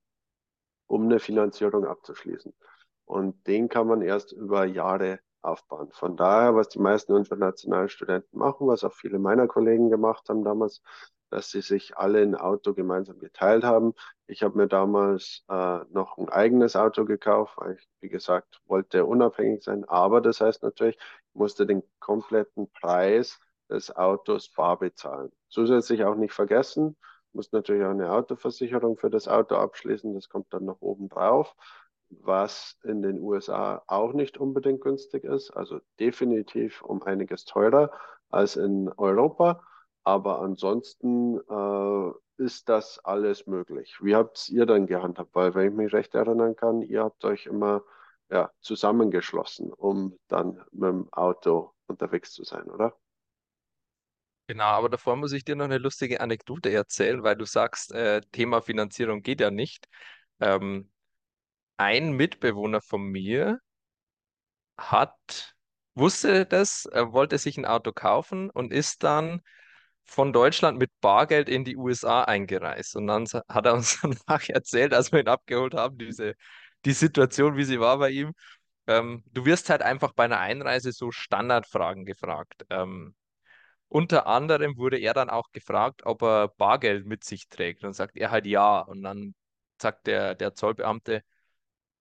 um 0.87 1.05
eine 1.05 1.19
Finanzierung 1.19 1.87
abzuschließen. 1.87 2.55
Und 3.05 3.47
den 3.47 3.69
kann 3.69 3.87
man 3.87 4.03
erst 4.03 4.33
über 4.33 4.65
Jahre 4.65 5.21
aufbauen. 5.43 5.91
Von 5.93 6.17
daher, 6.17 6.55
was 6.55 6.69
die 6.69 6.79
meisten 6.79 7.17
internationalen 7.17 7.89
Studenten 7.89 8.39
machen, 8.39 8.67
was 8.69 8.85
auch 8.85 8.93
viele 8.93 9.19
meiner 9.19 9.49
Kollegen 9.49 9.91
gemacht 9.91 10.29
haben 10.29 10.45
damals, 10.45 10.83
dass 11.31 11.51
sie 11.51 11.63
sich 11.63 11.97
alle 11.97 12.21
ein 12.21 12.35
Auto 12.35 12.75
gemeinsam 12.75 13.19
geteilt 13.19 13.65
haben. 13.65 13.95
Ich 14.27 14.43
habe 14.43 14.57
mir 14.59 14.69
damals 14.69 15.45
äh, 15.49 15.81
noch 15.91 16.19
ein 16.19 16.29
eigenes 16.29 16.77
Auto 16.77 17.05
gekauft, 17.07 17.55
weil 17.57 17.77
ich, 17.77 17.89
wie 18.01 18.11
gesagt, 18.11 18.61
wollte 18.67 19.07
unabhängig 19.07 19.63
sein. 19.65 19.85
Aber 19.89 20.21
das 20.21 20.41
heißt 20.41 20.63
natürlich, 20.63 20.97
ich 20.97 21.35
musste 21.35 21.67
den 21.67 21.83
kompletten 22.01 22.71
Preis 22.71 23.41
des 23.71 23.95
Autos 23.97 24.51
bar 24.51 24.79
bezahlen. 24.79 25.33
Zusätzlich 25.49 26.05
auch 26.05 26.17
nicht 26.17 26.35
vergessen, 26.35 26.97
muss 27.35 27.53
natürlich 27.53 27.85
auch 27.85 27.91
eine 27.91 28.13
Autoversicherung 28.13 28.97
für 28.97 29.11
das 29.11 29.29
Auto 29.29 29.57
abschließen. 29.57 30.15
Das 30.15 30.29
kommt 30.29 30.53
dann 30.53 30.65
noch 30.65 30.81
oben 30.81 31.09
drauf 31.09 31.55
was 32.21 32.79
in 32.85 33.03
den 33.03 33.21
USA 33.21 33.83
auch 33.87 34.13
nicht 34.13 34.39
unbedingt 34.39 34.81
günstig 34.81 35.25
ist, 35.25 35.51
also 35.51 35.81
definitiv 35.99 36.83
um 36.83 37.03
einiges 37.03 37.45
teurer 37.45 37.91
als 38.31 38.57
in 38.57 38.91
Europa. 38.97 39.63
Aber 40.05 40.41
ansonsten 40.41 41.39
äh, 41.39 42.43
ist 42.43 42.69
das 42.69 42.99
alles 43.05 43.47
möglich. 43.47 43.99
Wie 44.03 44.17
habt 44.17 44.49
ihr 44.49 44.67
dann 44.67 44.87
gehandhabt? 44.87 45.35
Weil, 45.35 45.55
wenn 45.55 45.69
ich 45.69 45.77
mich 45.77 45.93
recht 45.93 46.15
erinnern 46.15 46.57
kann, 46.57 46.83
ihr 46.83 47.05
habt 47.05 47.25
euch 47.25 47.47
immer 47.47 47.83
ja, 48.31 48.51
zusammengeschlossen, 48.61 49.73
um 49.73 50.19
dann 50.29 50.65
mit 50.73 50.89
dem 50.91 51.13
Auto 51.13 51.73
unterwegs 51.87 52.33
zu 52.33 52.45
sein, 52.45 52.69
oder? 52.71 52.97
Genau, 54.49 54.65
aber 54.65 54.89
davor 54.89 55.17
muss 55.17 55.33
ich 55.33 55.45
dir 55.45 55.57
noch 55.57 55.65
eine 55.65 55.79
lustige 55.79 56.21
Anekdote 56.21 56.71
erzählen, 56.73 57.23
weil 57.23 57.37
du 57.37 57.45
sagst, 57.47 57.93
äh, 57.93 58.21
Thema 58.33 58.61
Finanzierung 58.61 59.23
geht 59.23 59.41
ja 59.41 59.51
nicht. 59.51 59.89
Ähm, 60.41 60.91
ein 61.79 62.13
Mitbewohner 62.13 62.83
von 62.83 63.03
mir 63.05 63.61
hat, 64.79 65.55
wusste 65.95 66.47
das, 66.47 66.87
er 66.87 67.13
wollte 67.13 67.39
sich 67.39 67.57
ein 67.59 67.67
Auto 67.67 67.93
kaufen 67.93 68.51
und 68.51 68.73
ist 68.73 69.03
dann 69.03 69.43
von 70.05 70.33
Deutschland 70.33 70.79
mit 70.79 70.91
Bargeld 71.01 71.49
in 71.49 71.65
die 71.65 71.77
USA 71.77 72.25
eingereist. 72.25 72.97
Und 72.97 73.07
dann 73.07 73.27
hat 73.49 73.67
er 73.67 73.75
uns 73.75 74.01
danach 74.03 74.49
erzählt, 74.49 74.95
als 74.95 75.13
wir 75.13 75.21
ihn 75.21 75.29
abgeholt 75.29 75.75
haben, 75.75 75.99
diese, 75.99 76.35
die 76.85 76.93
Situation, 76.93 77.57
wie 77.57 77.65
sie 77.65 77.81
war 77.81 77.99
bei 77.99 78.11
ihm. 78.11 78.33
Ähm, 78.89 79.25
du 79.33 79.45
wirst 79.47 79.71
halt 79.71 79.83
einfach 79.83 80.13
bei 80.15 80.25
einer 80.25 80.41
Einreise 80.41 80.93
so 80.93 81.11
Standardfragen 81.13 82.05
gefragt. 82.07 82.65
Ähm, 82.71 83.15
unter 83.93 84.27
anderem 84.27 84.77
wurde 84.77 84.99
er 84.99 85.15
dann 85.15 85.31
auch 85.31 85.51
gefragt, 85.53 86.03
ob 86.07 86.23
er 86.23 86.49
Bargeld 86.49 87.07
mit 87.07 87.25
sich 87.25 87.49
trägt. 87.49 87.85
Und 87.85 87.95
sagt 87.95 88.17
er 88.17 88.31
halt 88.31 88.47
ja. 88.47 88.81
Und 88.81 89.03
dann 89.03 89.35
sagt 89.81 90.07
der, 90.07 90.35
der 90.35 90.55
Zollbeamte, 90.55 91.23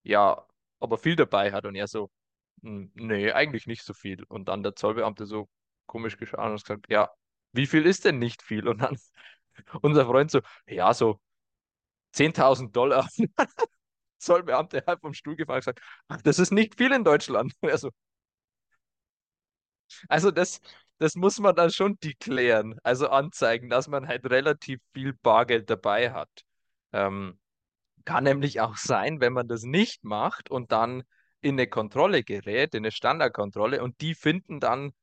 ja, 0.04 0.46
ob 0.80 0.92
er 0.92 0.98
viel 0.98 1.16
dabei 1.16 1.52
hat. 1.52 1.66
Und 1.66 1.76
er 1.76 1.88
so, 1.88 2.12
"Hm, 2.64 2.92
nee, 2.96 3.32
eigentlich 3.32 3.68
nicht 3.68 3.84
so 3.84 3.94
viel. 3.94 4.24
Und 4.26 4.48
dann 4.50 4.64
der 4.64 4.76
Zollbeamte 4.76 5.26
so 5.26 5.50
komisch 5.88 6.18
geschaut 6.18 6.40
und 6.42 6.56
gesagt, 6.64 6.88
ja, 6.90 7.12
wie 7.54 7.68
viel 7.68 7.86
ist 7.86 8.06
denn 8.06 8.20
nicht 8.20 8.42
viel? 8.44 8.68
Und 8.68 8.80
dann 8.82 8.98
unser 9.84 10.06
Freund 10.06 10.32
so, 10.32 10.42
ja, 10.68 10.94
so 10.94 11.20
10.000 12.14 12.76
Dollar. 12.76 13.08
Zollbeamte 14.20 14.84
halb 14.88 15.02
vom 15.02 15.14
Stuhl 15.14 15.36
gefallen 15.36 15.58
und 15.68 15.76
gesagt, 15.76 15.82
das 16.28 16.40
ist 16.40 16.52
nicht 16.52 16.76
viel 16.78 16.92
in 16.94 17.04
Deutschland. 17.04 17.54
Und 17.62 17.70
er 17.70 17.78
so, 17.78 17.92
also 20.10 20.32
das, 20.32 20.62
das 21.02 21.16
muss 21.16 21.40
man 21.40 21.56
dann 21.56 21.72
schon 21.72 21.98
deklären, 22.00 22.78
also 22.84 23.10
anzeigen, 23.10 23.70
dass 23.70 23.88
man 23.88 24.08
halt 24.08 24.30
relativ 24.30 24.80
viel 24.94 25.14
Bargeld 25.14 25.68
dabei 25.70 26.12
hat. 26.14 26.30
Ähm, 26.94 27.40
kann 28.06 28.24
nämlich 28.24 28.62
auch 28.62 28.78
sein, 28.78 29.20
wenn 29.20 29.34
man 29.34 29.48
das 29.48 29.64
nicht 29.64 30.04
macht 30.04 30.52
und 30.52 30.72
dann 30.72 31.04
in 31.42 31.56
eine 31.56 31.68
Kontrolle 31.68 32.24
gerät, 32.24 32.76
in 32.76 32.84
eine 32.84 32.92
Standardkontrolle 32.92 33.82
und 33.82 34.00
die 34.02 34.14
finden 34.14 34.60
dann 34.60 34.94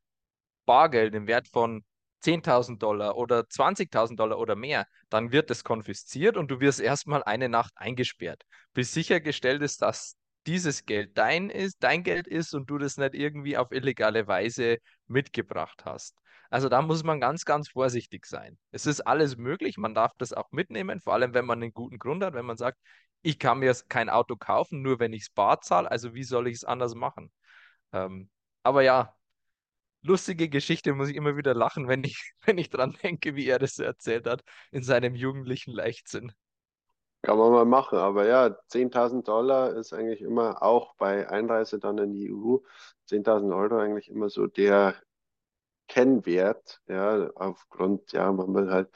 Bargeld 0.67 1.17
im 1.17 1.27
Wert 1.27 1.49
von 1.49 1.85
10.000 2.21 2.81
Dollar 2.81 3.17
oder 3.17 3.49
20.000 3.49 4.21
Dollar 4.21 4.39
oder 4.39 4.55
mehr, 4.55 4.87
dann 5.09 5.33
wird 5.33 5.51
es 5.51 5.65
konfisziert 5.65 6.37
und 6.37 6.49
du 6.49 6.61
wirst 6.61 6.79
erstmal 6.79 7.25
eine 7.25 7.49
Nacht 7.49 7.73
eingesperrt, 7.75 8.45
bis 8.73 8.95
sichergestellt 8.95 9.63
ist, 9.63 9.83
dass 9.83 10.17
dieses 10.49 10.87
Geld 10.87 11.17
dein 11.19 11.51
ist, 11.51 11.77
dein 11.81 12.03
Geld 12.03 12.27
ist 12.27 12.55
und 12.55 12.71
du 12.71 12.79
das 12.79 12.97
nicht 12.97 13.15
irgendwie 13.15 13.59
auf 13.59 13.71
illegale 13.71 14.27
Weise 14.27 14.79
mitgebracht 15.07 15.85
hast. 15.85 16.17
Also 16.51 16.71
da 16.71 16.81
muss 16.81 17.05
man 17.05 17.21
ganz, 17.21 17.45
ganz 17.45 17.69
vorsichtig 17.69 18.25
sein. 18.25 18.57
Es 18.71 18.87
ist 18.87 19.03
alles 19.03 19.37
möglich, 19.37 19.77
man 19.77 19.95
darf 19.95 20.13
das 20.17 20.33
auch 20.33 20.51
mitnehmen, 20.51 21.01
vor 21.01 21.13
allem 21.13 21.35
wenn 21.35 21.45
man 21.45 21.63
einen 21.63 21.75
guten 21.75 21.99
Grund 21.99 22.25
hat, 22.25 22.33
wenn 22.33 22.47
man 22.47 22.57
sagt, 22.57 22.79
ich 23.21 23.39
kann 23.39 23.59
mir 23.59 23.75
kein 23.89 24.09
Auto 24.09 24.37
kaufen, 24.37 24.81
nur 24.81 24.99
wenn 25.01 25.13
ich 25.13 25.23
es 25.25 25.31
bar 25.31 25.61
zahle, 25.61 25.91
also 25.91 26.15
wie 26.15 26.25
soll 26.25 26.49
ich 26.49 26.57
es 26.57 26.65
anders 26.65 26.95
machen? 26.95 27.31
Ähm, 27.93 28.31
aber 28.63 28.83
ja, 28.83 29.15
lustige 30.03 30.49
Geschichte, 30.49 30.95
muss 30.95 31.11
ich 31.11 31.17
immer 31.17 31.37
wieder 31.37 31.55
lachen, 31.55 31.89
wenn 31.89 32.05
ich, 32.05 32.33
wenn 32.47 32.59
ich 32.59 32.71
dran 32.71 32.97
denke, 33.03 33.37
wie 33.37 33.47
er 33.47 33.59
das 33.59 33.75
so 33.75 33.83
erzählt 33.83 34.27
hat 34.27 34.43
in 34.71 34.83
seinem 34.83 35.15
jugendlichen 35.15 35.73
Leichtsinn. 35.73 36.33
Kann 37.23 37.37
man 37.39 37.51
mal 37.53 37.65
machen, 37.65 37.99
aber 37.99 38.27
ja, 38.27 38.57
10.000 38.69 39.27
Dollar 39.27 39.75
ist 39.75 39.93
eigentlich 39.93 40.21
immer 40.23 40.63
auch 40.63 40.95
bei 40.95 41.29
Einreise 41.29 41.79
dann 41.81 41.99
in 41.99 42.13
die 42.13 42.31
EU, 42.33 42.59
10.000 43.09 43.55
Euro 43.55 43.77
eigentlich 43.79 44.09
immer 44.09 44.31
so 44.31 44.47
der 44.47 44.95
Kennwert, 45.89 46.81
ja, 46.87 47.31
aufgrund, 47.35 48.13
ja, 48.13 48.31
man 48.33 48.55
will 48.55 48.71
halt 48.71 48.91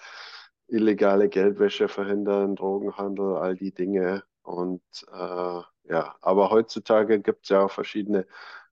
illegale 0.69 1.29
Geldwäsche 1.29 1.89
verhindern, 1.89 2.57
Drogenhandel, 2.57 3.37
all 3.37 3.57
die 3.57 3.73
Dinge. 3.73 4.25
Und 4.43 4.83
äh, 5.13 5.61
ja, 5.85 6.17
aber 6.21 6.51
heutzutage 6.51 7.21
gibt 7.21 7.45
es 7.45 7.49
ja 7.51 7.65
auch 7.65 7.71
verschiedene 7.71 8.27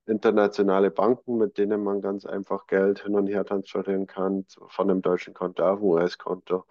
internationale 0.05 0.91
Banken, 0.91 1.37
mit 1.37 1.57
denen 1.57 1.83
man 1.83 2.01
ganz 2.01 2.25
einfach 2.25 2.67
Geld 2.67 3.03
hin 3.03 3.15
und 3.15 3.27
her 3.27 3.45
transferieren 3.45 4.07
kann, 4.07 4.45
von 4.67 4.89
einem 4.89 5.01
deutschen 5.01 5.33
Konto 5.33 5.63
auf 5.63 5.79
ein 5.79 5.83
US-Konto 5.85 6.65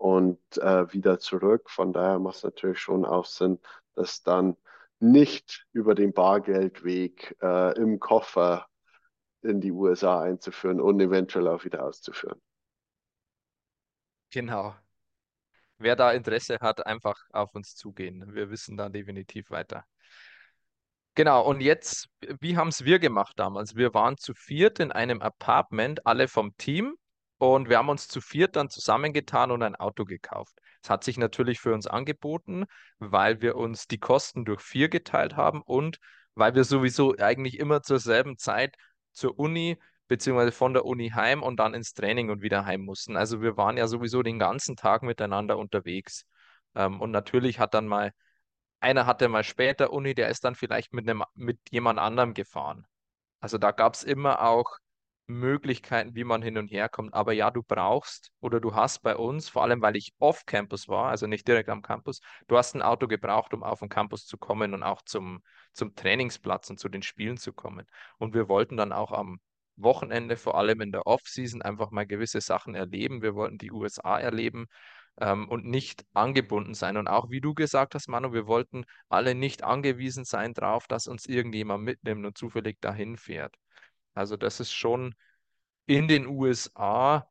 und 0.00 0.40
äh, 0.56 0.90
wieder 0.94 1.18
zurück. 1.18 1.68
Von 1.68 1.92
daher 1.92 2.18
macht 2.18 2.36
es 2.36 2.42
natürlich 2.42 2.78
schon 2.78 3.04
auch 3.04 3.26
Sinn, 3.26 3.58
das 3.94 4.22
dann 4.22 4.56
nicht 4.98 5.66
über 5.72 5.94
den 5.94 6.14
Bargeldweg 6.14 7.36
äh, 7.42 7.76
im 7.76 8.00
Koffer 8.00 8.66
in 9.42 9.60
die 9.60 9.72
USA 9.72 10.22
einzuführen 10.22 10.80
und 10.80 11.00
eventuell 11.00 11.48
auch 11.48 11.64
wieder 11.64 11.84
auszuführen. 11.84 12.40
Genau. 14.30 14.74
Wer 15.76 15.96
da 15.96 16.12
Interesse 16.12 16.58
hat, 16.60 16.86
einfach 16.86 17.18
auf 17.32 17.54
uns 17.54 17.74
zugehen. 17.76 18.34
Wir 18.34 18.50
wissen 18.50 18.78
da 18.78 18.88
definitiv 18.88 19.50
weiter. 19.50 19.84
Genau, 21.14 21.44
und 21.46 21.60
jetzt, 21.60 22.08
wie 22.40 22.56
haben 22.56 22.68
es 22.68 22.86
wir 22.86 22.98
gemacht 22.98 23.38
damals? 23.38 23.76
Wir 23.76 23.92
waren 23.92 24.16
zu 24.16 24.32
viert 24.32 24.80
in 24.80 24.92
einem 24.92 25.20
Apartment, 25.20 26.06
alle 26.06 26.28
vom 26.28 26.56
Team, 26.56 26.96
und 27.40 27.70
wir 27.70 27.78
haben 27.78 27.88
uns 27.88 28.06
zu 28.06 28.20
viert 28.20 28.54
dann 28.56 28.68
zusammengetan 28.68 29.50
und 29.50 29.62
ein 29.62 29.74
Auto 29.74 30.04
gekauft. 30.04 30.58
Es 30.82 30.90
hat 30.90 31.04
sich 31.04 31.16
natürlich 31.16 31.58
für 31.58 31.72
uns 31.72 31.86
angeboten, 31.86 32.66
weil 32.98 33.40
wir 33.40 33.56
uns 33.56 33.86
die 33.86 33.98
Kosten 33.98 34.44
durch 34.44 34.60
vier 34.60 34.90
geteilt 34.90 35.36
haben 35.36 35.62
und 35.62 35.98
weil 36.34 36.54
wir 36.54 36.64
sowieso 36.64 37.16
eigentlich 37.16 37.58
immer 37.58 37.82
zur 37.82 37.98
selben 37.98 38.36
Zeit 38.36 38.76
zur 39.12 39.38
Uni 39.38 39.78
beziehungsweise 40.06 40.52
von 40.52 40.74
der 40.74 40.84
Uni 40.84 41.10
heim 41.10 41.42
und 41.42 41.56
dann 41.58 41.72
ins 41.72 41.94
Training 41.94 42.28
und 42.30 42.42
wieder 42.42 42.66
heim 42.66 42.82
mussten. 42.82 43.16
Also 43.16 43.40
wir 43.40 43.56
waren 43.56 43.78
ja 43.78 43.86
sowieso 43.86 44.22
den 44.22 44.38
ganzen 44.38 44.76
Tag 44.76 45.02
miteinander 45.02 45.56
unterwegs. 45.56 46.26
Ähm, 46.74 47.00
und 47.00 47.10
natürlich 47.10 47.58
hat 47.58 47.72
dann 47.72 47.86
mal 47.86 48.12
einer 48.80 49.06
hatte 49.06 49.28
mal 49.28 49.44
später 49.44 49.92
Uni, 49.92 50.14
der 50.14 50.28
ist 50.28 50.44
dann 50.44 50.54
vielleicht 50.54 50.92
mit 50.92 51.08
einem, 51.08 51.24
mit 51.34 51.58
jemand 51.70 51.98
anderem 51.98 52.34
gefahren. 52.34 52.86
Also 53.40 53.56
da 53.56 53.70
gab 53.70 53.94
es 53.94 54.02
immer 54.02 54.42
auch 54.42 54.78
Möglichkeiten, 55.30 56.14
wie 56.14 56.24
man 56.24 56.42
hin 56.42 56.58
und 56.58 56.70
her 56.70 56.88
kommt. 56.88 57.14
Aber 57.14 57.32
ja, 57.32 57.50
du 57.50 57.62
brauchst 57.62 58.32
oder 58.40 58.60
du 58.60 58.74
hast 58.74 59.02
bei 59.02 59.16
uns, 59.16 59.48
vor 59.48 59.62
allem 59.62 59.82
weil 59.82 59.96
ich 59.96 60.12
off-Campus 60.18 60.88
war, 60.88 61.10
also 61.10 61.26
nicht 61.26 61.48
direkt 61.48 61.68
am 61.68 61.82
Campus, 61.82 62.20
du 62.48 62.56
hast 62.56 62.74
ein 62.74 62.82
Auto 62.82 63.06
gebraucht, 63.06 63.54
um 63.54 63.62
auf 63.62 63.80
den 63.80 63.88
Campus 63.88 64.26
zu 64.26 64.38
kommen 64.38 64.74
und 64.74 64.82
auch 64.82 65.02
zum, 65.02 65.42
zum 65.72 65.94
Trainingsplatz 65.94 66.70
und 66.70 66.78
zu 66.78 66.88
den 66.88 67.02
Spielen 67.02 67.36
zu 67.36 67.52
kommen. 67.52 67.86
Und 68.18 68.34
wir 68.34 68.48
wollten 68.48 68.76
dann 68.76 68.92
auch 68.92 69.12
am 69.12 69.40
Wochenende, 69.76 70.36
vor 70.36 70.56
allem 70.56 70.80
in 70.80 70.92
der 70.92 71.06
Off-Season, 71.06 71.62
einfach 71.62 71.90
mal 71.90 72.06
gewisse 72.06 72.40
Sachen 72.40 72.74
erleben. 72.74 73.22
Wir 73.22 73.34
wollten 73.34 73.58
die 73.58 73.72
USA 73.72 74.18
erleben 74.18 74.66
ähm, 75.20 75.48
und 75.48 75.64
nicht 75.64 76.04
angebunden 76.14 76.74
sein. 76.74 76.96
Und 76.96 77.08
auch 77.08 77.30
wie 77.30 77.40
du 77.40 77.54
gesagt 77.54 77.94
hast, 77.94 78.08
Manu, 78.08 78.32
wir 78.32 78.46
wollten 78.46 78.84
alle 79.08 79.34
nicht 79.34 79.64
angewiesen 79.64 80.24
sein 80.24 80.54
darauf, 80.54 80.86
dass 80.86 81.06
uns 81.06 81.26
irgendjemand 81.26 81.84
mitnimmt 81.84 82.26
und 82.26 82.36
zufällig 82.36 82.80
dahin 82.80 83.16
fährt. 83.16 83.54
Also 84.14 84.36
das 84.36 84.60
ist 84.60 84.72
schon 84.72 85.14
in 85.86 86.08
den 86.08 86.26
USA 86.26 87.28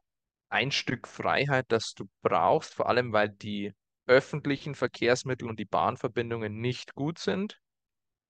ein 0.50 0.72
Stück 0.72 1.08
Freiheit, 1.08 1.66
das 1.70 1.94
du 1.94 2.10
brauchst, 2.22 2.74
vor 2.74 2.90
allem 2.90 3.14
weil 3.14 3.30
die 3.30 3.74
öffentlichen 4.08 4.76
Verkehrsmittel 4.76 5.48
und 5.48 5.60
die 5.60 5.66
Bahnverbindungen 5.66 6.60
nicht 6.60 6.96
gut 6.96 7.20
sind. 7.20 7.60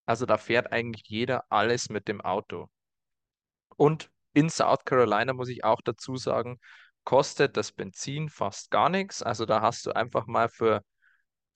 Also 0.05 0.25
da 0.25 0.37
fährt 0.37 0.71
eigentlich 0.71 1.03
jeder 1.07 1.45
alles 1.51 1.89
mit 1.89 2.07
dem 2.07 2.21
Auto. 2.21 2.69
Und 3.77 4.11
in 4.33 4.49
South 4.49 4.85
Carolina 4.85 5.33
muss 5.33 5.49
ich 5.49 5.63
auch 5.63 5.81
dazu 5.81 6.15
sagen, 6.17 6.59
kostet 7.03 7.57
das 7.57 7.71
Benzin 7.71 8.29
fast 8.29 8.71
gar 8.71 8.89
nichts. 8.89 9.23
Also 9.23 9.45
da 9.45 9.61
hast 9.61 9.85
du 9.85 9.91
einfach 9.91 10.27
mal 10.27 10.49
für 10.49 10.83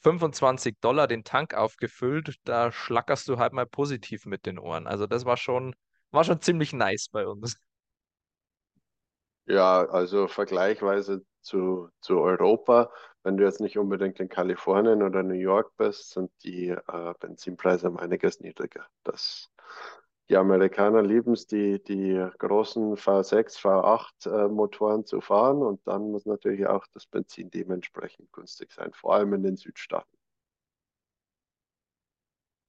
25 0.01 0.77
Dollar 0.81 1.07
den 1.07 1.23
Tank 1.23 1.53
aufgefüllt, 1.53 2.35
da 2.45 2.71
schlackerst 2.71 3.27
du 3.27 3.37
halt 3.37 3.53
mal 3.53 3.65
positiv 3.65 4.25
mit 4.25 4.45
den 4.45 4.59
Ohren. 4.59 4.87
Also 4.87 5.07
das 5.07 5.25
war 5.25 5.37
schon 5.37 5.75
war 6.13 6.23
schon 6.23 6.41
ziemlich 6.41 6.73
nice 6.73 7.09
bei 7.09 7.27
uns. 7.27 7.57
Ja, 9.45 9.85
also 9.89 10.27
vergleichsweise 10.27 11.25
zu, 11.41 11.89
zu 12.01 12.19
Europa, 12.21 12.91
wenn 13.23 13.37
du 13.37 13.43
jetzt 13.43 13.59
nicht 13.59 13.77
unbedingt 13.77 14.19
in 14.19 14.29
Kalifornien 14.29 15.03
oder 15.03 15.21
New 15.23 15.33
York 15.33 15.75
bist, 15.77 16.11
sind 16.11 16.31
die 16.43 16.69
äh, 16.69 17.13
Benzinpreise 17.19 17.89
um 17.89 17.97
einiges 17.97 18.39
niedriger. 18.39 18.87
Das, 19.03 19.49
die 20.29 20.37
Amerikaner 20.37 21.01
lieben 21.01 21.33
es, 21.33 21.47
die, 21.47 21.83
die 21.83 22.25
großen 22.37 22.95
V6, 22.97 23.59
V8 23.59 24.29
äh, 24.29 24.47
Motoren 24.49 25.05
zu 25.05 25.19
fahren 25.21 25.61
und 25.61 25.85
dann 25.87 26.11
muss 26.11 26.25
natürlich 26.25 26.67
auch 26.67 26.85
das 26.93 27.05
Benzin 27.05 27.49
dementsprechend 27.51 28.31
günstig 28.31 28.71
sein, 28.71 28.93
vor 28.93 29.15
allem 29.15 29.33
in 29.33 29.43
den 29.43 29.57
Südstaaten. 29.57 30.17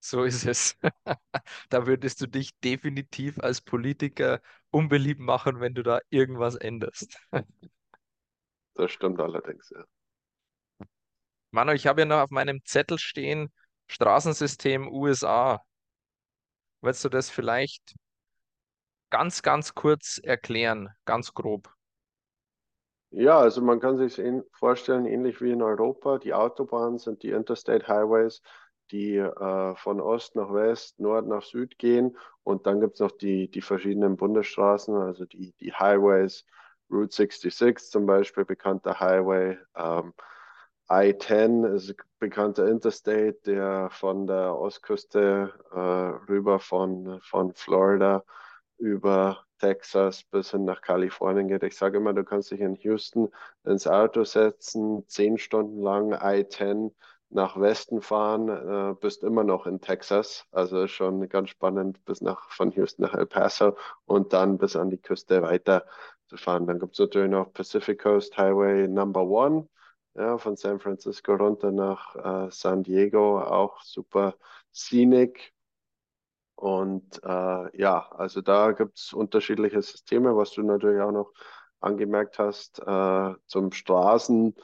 So 0.05 0.25
ist 0.25 0.45
es. 0.47 0.77
Da 1.71 1.87
würdest 1.87 2.21
du 2.21 2.27
dich 2.27 2.59
definitiv 2.61 3.39
als 3.41 3.61
Politiker 3.63 4.41
unbeliebt 4.71 5.21
machen, 5.21 5.61
wenn 5.61 5.75
du 5.75 5.83
da 5.83 6.01
irgendwas 6.11 6.57
änderst. 6.57 7.19
Das 8.77 8.93
stimmt 8.93 9.19
allerdings, 9.21 9.71
ja. 9.71 9.85
Manu, 11.53 11.73
ich 11.73 11.87
habe 11.87 12.03
ja 12.03 12.05
noch 12.07 12.19
auf 12.21 12.31
meinem 12.31 12.63
Zettel 12.67 12.99
stehen, 12.99 13.51
Straßensystem 13.89 14.89
USA. 14.89 15.63
Willst 16.83 17.05
du 17.05 17.09
das 17.09 17.31
vielleicht 17.31 17.97
ganz, 19.09 19.41
ganz 19.43 19.75
kurz 19.75 20.19
erklären, 20.23 20.91
ganz 21.07 21.33
grob? 21.33 21.75
Ja, 23.11 23.39
also 23.39 23.63
man 23.63 23.81
kann 23.81 23.97
sich 23.97 24.21
vorstellen, 24.53 25.07
ähnlich 25.07 25.41
wie 25.41 25.53
in 25.53 25.63
Europa, 25.63 26.19
die 26.19 26.35
Autobahnen 26.35 26.99
sind 26.99 27.23
die 27.23 27.31
Interstate 27.31 27.87
Highways, 27.87 28.43
die 28.95 29.17
äh, 29.17 29.75
von 29.75 30.01
Ost 30.01 30.37
nach 30.37 30.53
West, 30.53 31.01
Nord 31.01 31.27
nach 31.27 31.43
Süd 31.43 31.79
gehen. 31.79 32.17
Und 32.45 32.67
dann 32.67 32.81
gibt 32.81 32.95
es 32.95 33.01
noch 33.01 33.11
die, 33.11 33.51
die 33.51 33.61
verschiedenen 33.61 34.17
Bundesstraßen, 34.17 34.95
also 34.95 35.25
die, 35.25 35.53
die 35.59 35.73
Highways, 35.73 36.45
Route 36.91 37.13
66 37.13 37.91
zum 37.91 38.07
Beispiel, 38.07 38.45
bekannter 38.45 39.01
Highway. 39.01 39.59
Ähm, 39.75 40.15
I-10 40.89 41.75
ist 41.75 41.91
ein 41.91 41.97
bekannter 42.21 42.69
Interstate, 42.69 43.37
der 43.47 43.89
von 43.91 44.29
der 44.29 44.55
Ostküste 44.55 45.53
äh, 45.73 46.31
rüber 46.31 46.61
von, 46.61 47.21
von 47.23 47.53
Florida 47.53 48.23
über 48.79 49.45
Texas 49.59 50.23
bis 50.23 50.53
hin 50.53 50.67
nach 50.67 50.83
Kalifornien 50.83 51.49
geht. 51.49 51.65
Ich 51.65 51.77
sage 51.77 51.97
immer, 51.97 52.13
du 52.13 52.23
kannst 52.23 52.53
dich 52.53 52.61
in 52.61 52.77
Houston 52.77 53.31
ins 53.65 53.89
Auto 53.89 54.23
setzen, 54.23 55.05
zehn 55.09 55.39
Stunden 55.39 55.81
lang 55.83 56.13
I-10 56.13 56.93
nach 57.35 57.61
Westen 57.61 58.01
fahren, 58.01 58.49
äh, 58.49 58.95
bist 59.01 59.23
immer 59.23 59.45
noch 59.45 59.67
in 59.67 59.81
Texas. 59.81 60.47
Also 60.53 60.87
schon 60.87 61.29
ganz 61.29 61.51
spannend 61.51 62.05
bis 62.05 62.21
nach 62.21 62.51
von 62.51 62.71
Houston 62.73 63.03
nach 63.03 63.15
El 63.15 63.27
Paso 63.27 63.77
und 64.07 64.33
dann 64.33 64.59
bis 64.59 64.77
an 64.77 64.91
die 64.91 64.99
Küste 64.99 65.43
weiter 65.43 65.87
zu 66.29 66.37
fahren. 66.37 66.67
Dann 66.67 66.79
gibt 66.79 66.95
es 66.95 66.99
natürlich 67.01 67.31
noch 67.31 67.53
Pacific 67.53 68.03
Coast 68.03 68.37
Highway 68.39 68.89
Number 68.89 69.23
One, 69.23 69.69
ja, 70.15 70.39
von 70.39 70.57
San 70.57 70.81
Francisco 70.81 71.35
runter 71.35 71.73
nach 71.73 72.47
äh, 72.47 72.51
San 72.51 72.83
Diego, 72.83 73.41
auch 73.41 73.83
super 73.83 74.35
scenic. 74.73 75.53
Und 76.57 77.21
äh, 77.25 77.79
ja, 77.79 78.09
also 78.13 78.41
da 78.41 78.73
gibt 78.73 78.99
es 78.99 79.13
unterschiedliche 79.13 79.83
Systeme, 79.83 80.37
was 80.37 80.53
du 80.53 80.63
natürlich 80.63 81.01
auch 81.01 81.11
noch 81.13 81.33
angemerkt 81.81 82.39
hast, 82.39 82.79
äh, 82.81 83.35
zum 83.47 83.73
Straßen. 83.73 84.55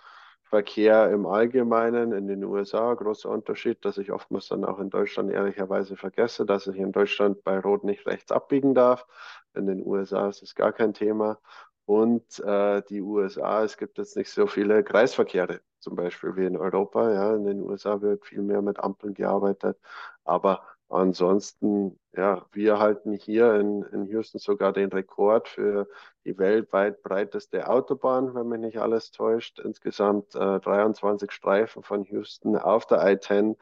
Verkehr 0.50 1.10
im 1.12 1.26
Allgemeinen 1.26 2.10
in 2.10 2.26
den 2.26 2.42
USA, 2.42 2.92
großer 2.94 3.30
Unterschied, 3.30 3.84
dass 3.84 3.98
ich 3.98 4.10
oftmals 4.10 4.48
dann 4.48 4.64
auch 4.64 4.80
in 4.80 4.90
Deutschland 4.90 5.30
ehrlicherweise 5.30 5.96
vergesse, 5.96 6.44
dass 6.44 6.66
ich 6.66 6.76
in 6.76 6.90
Deutschland 6.90 7.44
bei 7.44 7.60
Rot 7.60 7.84
nicht 7.84 8.04
rechts 8.04 8.32
abbiegen 8.32 8.74
darf. 8.74 9.06
In 9.54 9.68
den 9.68 9.86
USA 9.86 10.28
ist 10.28 10.42
es 10.42 10.56
gar 10.56 10.72
kein 10.72 10.92
Thema. 10.92 11.38
Und 11.84 12.40
äh, 12.40 12.82
die 12.88 13.00
USA, 13.00 13.62
es 13.62 13.76
gibt 13.76 13.98
jetzt 13.98 14.16
nicht 14.16 14.30
so 14.30 14.48
viele 14.48 14.82
Kreisverkehre, 14.82 15.60
zum 15.78 15.94
Beispiel 15.94 16.34
wie 16.34 16.46
in 16.46 16.56
Europa. 16.56 17.12
Ja, 17.12 17.36
in 17.36 17.44
den 17.44 17.62
USA 17.62 18.00
wird 18.00 18.26
viel 18.26 18.42
mehr 18.42 18.60
mit 18.60 18.80
Ampeln 18.80 19.14
gearbeitet. 19.14 19.78
Aber 20.24 20.64
ansonsten, 20.90 21.98
ja, 22.12 22.44
wir 22.52 22.78
halten 22.78 23.12
hier 23.12 23.54
in, 23.54 23.82
in 23.84 24.06
Houston 24.06 24.38
sogar 24.38 24.72
den 24.72 24.90
Rekord 24.90 25.48
für 25.48 25.88
die 26.24 26.36
weltweit 26.38 27.02
breiteste 27.02 27.68
Autobahn, 27.68 28.34
wenn 28.34 28.48
mich 28.48 28.60
nicht 28.60 28.78
alles 28.78 29.10
täuscht. 29.10 29.60
Insgesamt 29.60 30.34
äh, 30.34 30.60
23 30.60 31.30
Streifen 31.32 31.82
von 31.82 32.04
Houston 32.04 32.56
auf 32.56 32.86
der 32.86 32.98
I-10 33.06 33.56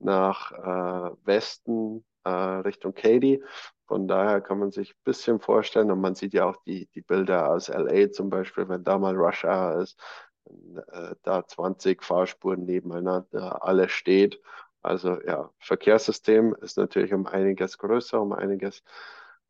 nach 0.00 0.52
äh, 0.52 1.16
Westen 1.24 2.04
äh, 2.24 2.30
Richtung 2.30 2.94
Katy. 2.94 3.42
Von 3.86 4.08
daher 4.08 4.40
kann 4.40 4.58
man 4.58 4.70
sich 4.70 4.90
ein 4.90 5.04
bisschen 5.04 5.40
vorstellen 5.40 5.90
und 5.90 6.00
man 6.00 6.14
sieht 6.14 6.32
ja 6.34 6.46
auch 6.46 6.56
die, 6.64 6.86
die 6.94 7.02
Bilder 7.02 7.50
aus 7.50 7.68
LA 7.68 8.10
zum 8.10 8.30
Beispiel, 8.30 8.68
wenn 8.68 8.84
da 8.84 8.98
mal 8.98 9.14
Rush 9.16 9.44
Hour 9.44 9.82
ist, 9.82 9.98
äh, 10.46 11.14
da 11.22 11.46
20 11.46 12.02
Fahrspuren 12.02 12.64
nebeneinander 12.64 13.64
alle 13.64 13.88
steht. 13.88 14.40
Also 14.82 15.20
ja, 15.22 15.50
Verkehrssystem 15.60 16.54
ist 16.60 16.76
natürlich 16.76 17.14
um 17.14 17.26
einiges 17.26 17.78
größer, 17.78 18.20
um 18.20 18.32
einiges 18.32 18.82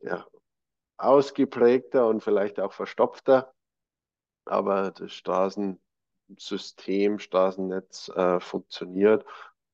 ja, 0.01 0.27
ausgeprägter 0.99 2.07
und 2.07 2.23
vielleicht 2.23 2.61
auch 2.61 2.73
verstopfter. 2.73 3.53
Aber 4.45 4.91
das 4.91 5.13
Straßensystem, 5.13 7.19
Straßennetz 7.19 8.09
äh, 8.11 8.41
funktioniert 8.41 9.25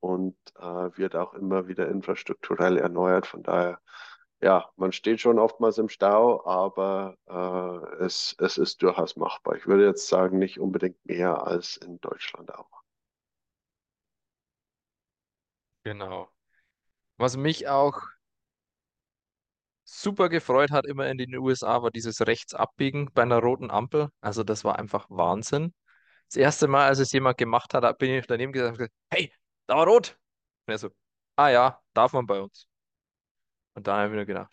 und 0.00 0.36
äh, 0.58 0.62
wird 0.96 1.16
auch 1.16 1.34
immer 1.34 1.68
wieder 1.68 1.88
infrastrukturell 1.88 2.78
erneuert. 2.78 3.26
Von 3.26 3.42
daher, 3.42 3.80
ja, 4.40 4.70
man 4.76 4.92
steht 4.92 5.20
schon 5.20 5.38
oftmals 5.38 5.78
im 5.78 5.88
Stau, 5.88 6.44
aber 6.46 7.16
äh, 7.26 8.04
es, 8.04 8.36
es 8.38 8.58
ist 8.58 8.82
durchaus 8.82 9.16
machbar. 9.16 9.56
Ich 9.56 9.66
würde 9.66 9.86
jetzt 9.86 10.08
sagen, 10.08 10.38
nicht 10.38 10.60
unbedingt 10.60 11.04
mehr 11.04 11.46
als 11.46 11.76
in 11.78 12.00
Deutschland 12.00 12.54
auch. 12.54 12.77
Genau. 15.88 16.28
Was 17.18 17.36
mich 17.36 17.68
auch 17.68 18.02
super 19.84 20.28
gefreut 20.28 20.70
hat, 20.70 20.86
immer 20.86 21.08
in 21.08 21.18
den 21.18 21.34
USA, 21.36 21.82
war 21.82 21.90
dieses 21.90 22.20
Rechtsabbiegen 22.26 23.10
bei 23.14 23.22
einer 23.22 23.38
roten 23.38 23.70
Ampel. 23.70 24.08
Also 24.20 24.44
das 24.44 24.64
war 24.64 24.78
einfach 24.78 25.06
Wahnsinn. 25.08 25.74
Das 26.28 26.36
erste 26.36 26.68
Mal, 26.68 26.86
als 26.88 26.98
es 26.98 27.12
jemand 27.12 27.38
gemacht 27.38 27.72
hat, 27.74 27.98
bin 27.98 28.10
ich 28.12 28.26
daneben 28.26 28.52
gesagt, 28.52 28.92
hey, 29.10 29.32
da 29.66 29.76
war 29.76 29.86
rot. 29.86 30.18
Und 30.66 30.72
er 30.72 30.78
so, 30.78 30.90
ah 31.36 31.48
ja, 31.48 31.80
darf 31.94 32.12
man 32.12 32.26
bei 32.26 32.40
uns. 32.40 32.68
Und 33.74 33.86
dann 33.86 33.96
habe 33.98 34.08
ich 34.08 34.14
mir 34.16 34.26
gedacht, 34.26 34.52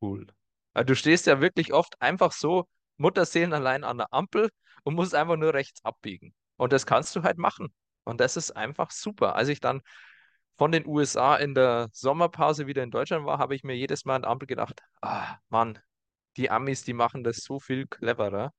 cool. 0.00 0.26
Weil 0.72 0.84
du 0.84 0.94
stehst 0.94 1.26
ja 1.26 1.40
wirklich 1.40 1.72
oft 1.72 2.00
einfach 2.00 2.32
so 2.32 2.66
Mutterseelen 2.96 3.52
allein 3.52 3.84
an 3.84 3.98
der 3.98 4.12
Ampel 4.12 4.50
und 4.84 4.94
musst 4.94 5.14
einfach 5.14 5.36
nur 5.36 5.54
rechts 5.54 5.84
abbiegen. 5.84 6.34
Und 6.56 6.72
das 6.72 6.86
kannst 6.86 7.14
du 7.16 7.22
halt 7.22 7.38
machen. 7.38 7.74
Und 8.04 8.20
das 8.20 8.36
ist 8.36 8.52
einfach 8.52 8.90
super. 8.90 9.36
Als 9.36 9.48
ich 9.48 9.60
dann 9.60 9.82
von 10.60 10.72
den 10.72 10.86
USA 10.86 11.36
in 11.36 11.54
der 11.54 11.88
Sommerpause 11.90 12.66
wieder 12.66 12.82
in 12.82 12.90
Deutschland 12.90 13.24
war, 13.24 13.38
habe 13.38 13.54
ich 13.54 13.64
mir 13.64 13.74
jedes 13.74 14.04
Mal 14.04 14.20
der 14.20 14.28
Ampel 14.28 14.46
gedacht, 14.46 14.82
ah, 15.00 15.36
Mann, 15.48 15.78
die 16.36 16.50
Amis, 16.50 16.84
die 16.84 16.92
machen 16.92 17.24
das 17.24 17.38
so 17.38 17.60
viel 17.60 17.86
cleverer. 17.86 18.52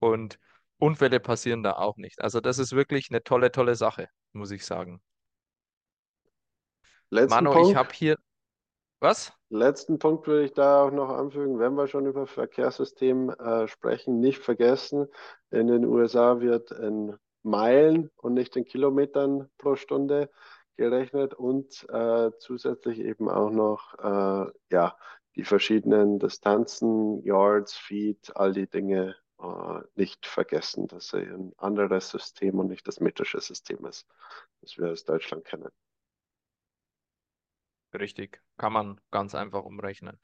Und 0.00 0.40
Unfälle 0.78 1.20
passieren 1.20 1.62
da 1.62 1.74
auch 1.74 1.96
nicht. 1.96 2.20
Also 2.20 2.40
das 2.40 2.58
ist 2.58 2.72
wirklich 2.72 3.06
eine 3.10 3.22
tolle, 3.22 3.52
tolle 3.52 3.76
Sache, 3.76 4.08
muss 4.32 4.50
ich 4.50 4.66
sagen. 4.66 5.00
Letzten 7.10 7.44
Manu, 7.44 7.70
ich 7.70 7.76
habe 7.76 7.86
Punkt. 7.86 7.92
hier, 7.92 8.16
was? 8.98 9.32
Letzten 9.48 10.00
Punkt 10.00 10.26
würde 10.26 10.44
ich 10.44 10.54
da 10.54 10.82
auch 10.82 10.90
noch 10.90 11.10
anfügen, 11.10 11.60
wenn 11.60 11.74
wir 11.74 11.86
schon 11.86 12.06
über 12.06 12.26
Verkehrssystem 12.26 13.30
äh, 13.30 13.68
sprechen, 13.68 14.18
nicht 14.18 14.40
vergessen, 14.40 15.06
in 15.52 15.68
den 15.68 15.84
USA 15.84 16.40
wird 16.40 16.72
in 16.72 17.16
Meilen 17.44 18.10
und 18.16 18.34
nicht 18.34 18.56
in 18.56 18.64
Kilometern 18.64 19.48
pro 19.56 19.76
Stunde 19.76 20.30
gerechnet 20.78 21.34
und 21.34 21.86
äh, 21.90 22.30
zusätzlich 22.38 23.00
eben 23.00 23.28
auch 23.28 23.50
noch 23.50 23.98
äh, 23.98 24.50
ja, 24.70 24.96
die 25.36 25.44
verschiedenen 25.44 26.18
Distanzen, 26.18 27.22
Yards, 27.24 27.76
Feet, 27.76 28.34
all 28.34 28.52
die 28.52 28.68
Dinge 28.68 29.16
äh, 29.40 29.80
nicht 29.96 30.24
vergessen, 30.24 30.86
dass 30.86 31.08
sie 31.08 31.18
ein 31.18 31.52
anderes 31.58 32.10
System 32.10 32.58
und 32.60 32.68
nicht 32.68 32.86
das 32.88 33.00
metrische 33.00 33.40
System 33.40 33.84
ist, 33.86 34.06
das 34.60 34.78
wir 34.78 34.90
aus 34.90 35.04
Deutschland 35.04 35.44
kennen. 35.44 35.68
Richtig, 37.92 38.40
kann 38.56 38.72
man 38.72 39.00
ganz 39.10 39.34
einfach 39.34 39.64
umrechnen. 39.64 40.18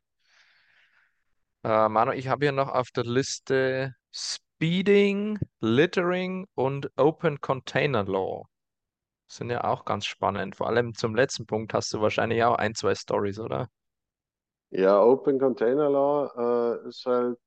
Äh, 1.64 1.88
Manu, 1.88 2.12
ich 2.12 2.28
habe 2.28 2.44
hier 2.44 2.52
noch 2.52 2.68
auf 2.68 2.90
der 2.90 3.04
Liste 3.04 3.94
Speeding, 4.12 5.38
Littering 5.60 6.46
und 6.54 6.90
Open 6.96 7.40
Container 7.40 8.04
Law. 8.04 8.46
Sind 9.26 9.50
ja 9.50 9.64
auch 9.64 9.84
ganz 9.84 10.06
spannend. 10.06 10.56
Vor 10.56 10.68
allem 10.68 10.94
zum 10.94 11.14
letzten 11.14 11.46
Punkt 11.46 11.74
hast 11.74 11.92
du 11.92 12.00
wahrscheinlich 12.00 12.44
auch 12.44 12.56
ein, 12.56 12.74
zwei 12.74 12.94
Stories, 12.94 13.38
oder? 13.38 13.68
Ja, 14.70 15.00
Open 15.02 15.38
Container 15.38 15.88
Law 15.88 16.80
äh, 16.84 16.88
ist 16.88 17.06
halt, 17.06 17.38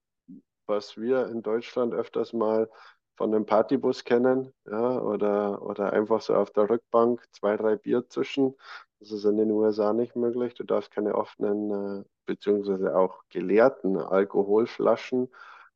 was 0.66 0.98
wir 0.98 1.28
in 1.28 1.42
Deutschland 1.42 1.94
öfters 1.94 2.34
mal 2.34 2.70
von 3.18 3.34
einem 3.34 3.46
Partybus 3.46 4.04
kennen, 4.04 4.54
ja, 4.70 5.00
oder, 5.02 5.62
oder 5.62 5.94
einfach 5.94 6.22
so 6.22 6.36
auf 6.36 6.52
der 6.52 6.70
Rückbank 6.70 7.24
zwei, 7.34 7.58
drei 7.58 7.76
Bier 7.76 8.08
zwischen. 8.10 8.56
Das 9.00 9.12
ist 9.12 9.26
in 9.26 9.38
den 9.38 9.52
USA 9.52 9.94
nicht 9.94 10.16
möglich. 10.16 10.54
Du 10.54 10.64
darfst 10.64 10.92
keine 10.92 11.16
offenen, 11.16 12.02
äh, 12.02 12.04
beziehungsweise 12.26 12.96
auch 12.96 13.24
geleerten 13.30 13.98
Alkoholflaschen 13.98 15.30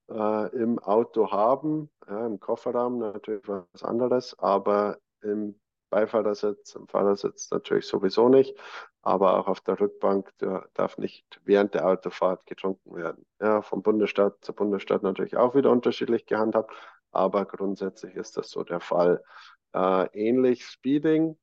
äh, 0.09 0.55
im 0.55 0.79
Auto 0.79 1.31
haben. 1.31 1.89
Ja, 2.07 2.25
Im 2.27 2.39
Kofferraum 2.39 2.99
natürlich 2.99 3.47
was 3.47 3.83
anderes, 3.83 4.37
aber 4.39 4.99
im 5.21 5.60
Beifahrersitz, 5.91 6.73
im 6.73 6.87
Fahrersitz 6.87 7.51
natürlich 7.51 7.85
sowieso 7.85 8.29
nicht. 8.29 8.57
Aber 9.03 9.37
auch 9.37 9.47
auf 9.47 9.61
der 9.61 9.79
Rückbank 9.79 10.31
darf 10.73 10.97
nicht 10.97 11.39
während 11.43 11.75
der 11.75 11.87
Autofahrt 11.87 12.45
getrunken 12.47 12.95
werden. 12.95 13.25
Ja, 13.39 13.61
vom 13.61 13.83
Bundesstaat 13.83 14.43
zu 14.43 14.53
Bundesstaat 14.53 15.03
natürlich 15.03 15.37
auch 15.37 15.53
wieder 15.53 15.71
unterschiedlich 15.71 16.25
gehandhabt, 16.25 16.71
aber 17.11 17.45
grundsätzlich 17.45 18.15
ist 18.15 18.37
das 18.37 18.49
so 18.49 18.63
der 18.63 18.79
Fall. 18.79 19.23
Äh, 19.73 20.07
ähnlich 20.13 20.65
Speeding. 20.65 21.37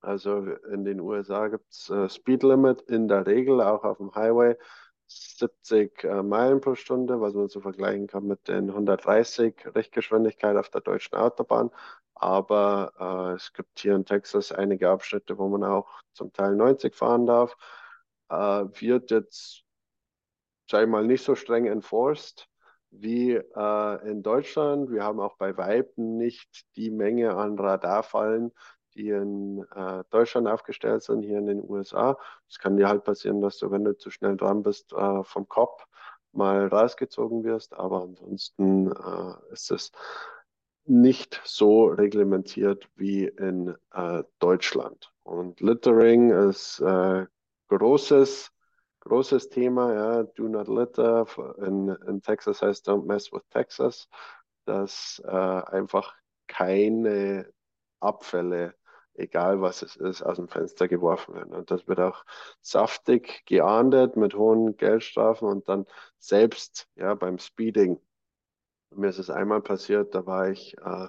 Also 0.00 0.38
in 0.72 0.84
den 0.84 1.00
USA 1.00 1.48
gibt 1.48 1.70
es 1.70 1.88
äh, 1.88 2.08
Speed 2.08 2.42
Limit 2.42 2.82
in 2.82 3.06
der 3.08 3.26
Regel 3.26 3.60
auch 3.60 3.84
auf 3.84 3.98
dem 3.98 4.14
Highway 4.14 4.56
70 5.38 6.04
äh, 6.04 6.22
Meilen 6.22 6.60
pro 6.60 6.74
Stunde, 6.74 7.20
was 7.20 7.34
man 7.34 7.48
so 7.48 7.60
vergleichen 7.60 8.06
kann 8.06 8.26
mit 8.26 8.48
den 8.48 8.70
130 8.70 9.74
Richtgeschwindigkeit 9.74 10.56
auf 10.56 10.68
der 10.70 10.80
deutschen 10.80 11.16
Autobahn. 11.16 11.70
Aber 12.14 13.32
äh, 13.32 13.36
es 13.36 13.52
gibt 13.52 13.80
hier 13.80 13.94
in 13.96 14.04
Texas 14.04 14.52
einige 14.52 14.90
Abschnitte, 14.90 15.38
wo 15.38 15.48
man 15.48 15.64
auch 15.64 16.02
zum 16.12 16.32
Teil 16.32 16.54
90 16.54 16.94
fahren 16.94 17.26
darf. 17.26 17.56
Äh, 18.28 18.34
wird 18.80 19.10
jetzt, 19.10 19.64
sag 20.70 20.84
ich 20.84 20.88
mal, 20.88 21.04
nicht 21.04 21.24
so 21.24 21.34
streng 21.34 21.66
enforced 21.66 22.48
wie 22.90 23.32
äh, 23.32 24.08
in 24.08 24.22
Deutschland. 24.22 24.90
Wir 24.90 25.02
haben 25.02 25.20
auch 25.20 25.36
bei 25.36 25.56
Weiben 25.56 26.18
nicht 26.18 26.66
die 26.76 26.90
Menge 26.90 27.34
an 27.34 27.58
Radarfallen, 27.58 28.52
die 28.94 29.10
in 29.10 29.64
äh, 29.74 30.04
Deutschland 30.10 30.48
aufgestellt 30.48 31.02
sind, 31.02 31.22
hier 31.22 31.38
in 31.38 31.46
den 31.46 31.68
USA. 31.68 32.18
Es 32.48 32.58
kann 32.58 32.76
dir 32.76 32.88
halt 32.88 33.04
passieren, 33.04 33.40
dass 33.40 33.58
du, 33.58 33.70
wenn 33.70 33.84
du 33.84 33.96
zu 33.96 34.10
schnell 34.10 34.36
dran 34.36 34.62
bist, 34.62 34.92
äh, 34.92 35.24
vom 35.24 35.48
Kopf 35.48 35.86
mal 36.32 36.66
rausgezogen 36.68 37.44
wirst. 37.44 37.74
Aber 37.74 38.02
ansonsten 38.02 38.90
äh, 38.90 39.52
ist 39.52 39.70
es 39.70 39.92
nicht 40.84 41.40
so 41.44 41.86
reglementiert 41.86 42.88
wie 42.96 43.24
in 43.26 43.76
äh, 43.92 44.24
Deutschland. 44.38 45.12
Und 45.22 45.60
Littering 45.60 46.30
ist 46.30 46.80
äh, 46.80 47.26
großes, 47.68 48.50
großes 49.00 49.48
Thema. 49.50 49.94
Ja. 49.94 50.22
Do 50.24 50.48
not 50.48 50.68
litter. 50.68 51.26
In, 51.58 51.88
in 51.88 52.20
Texas 52.20 52.62
heißt 52.62 52.88
Don't 52.88 53.04
mess 53.06 53.32
with 53.32 53.42
Texas. 53.50 54.08
Dass 54.64 55.20
äh, 55.24 55.28
einfach 55.28 56.14
keine 56.46 57.52
Abfälle, 58.00 58.74
egal 59.14 59.60
was 59.60 59.82
es 59.82 59.96
ist, 59.96 60.22
aus 60.22 60.36
dem 60.36 60.48
Fenster 60.48 60.88
geworfen 60.88 61.34
werden. 61.34 61.54
Und 61.54 61.70
das 61.70 61.86
wird 61.88 62.00
auch 62.00 62.24
saftig 62.60 63.44
geahndet 63.46 64.16
mit 64.16 64.34
hohen 64.34 64.76
Geldstrafen 64.76 65.48
und 65.48 65.68
dann 65.68 65.86
selbst 66.18 66.88
ja, 66.96 67.14
beim 67.14 67.38
Speeding 67.38 68.00
mir 68.96 69.08
ist 69.08 69.18
es 69.18 69.30
einmal 69.30 69.60
passiert, 69.62 70.14
da 70.14 70.26
war 70.26 70.50
ich 70.50 70.76
äh, 70.78 71.08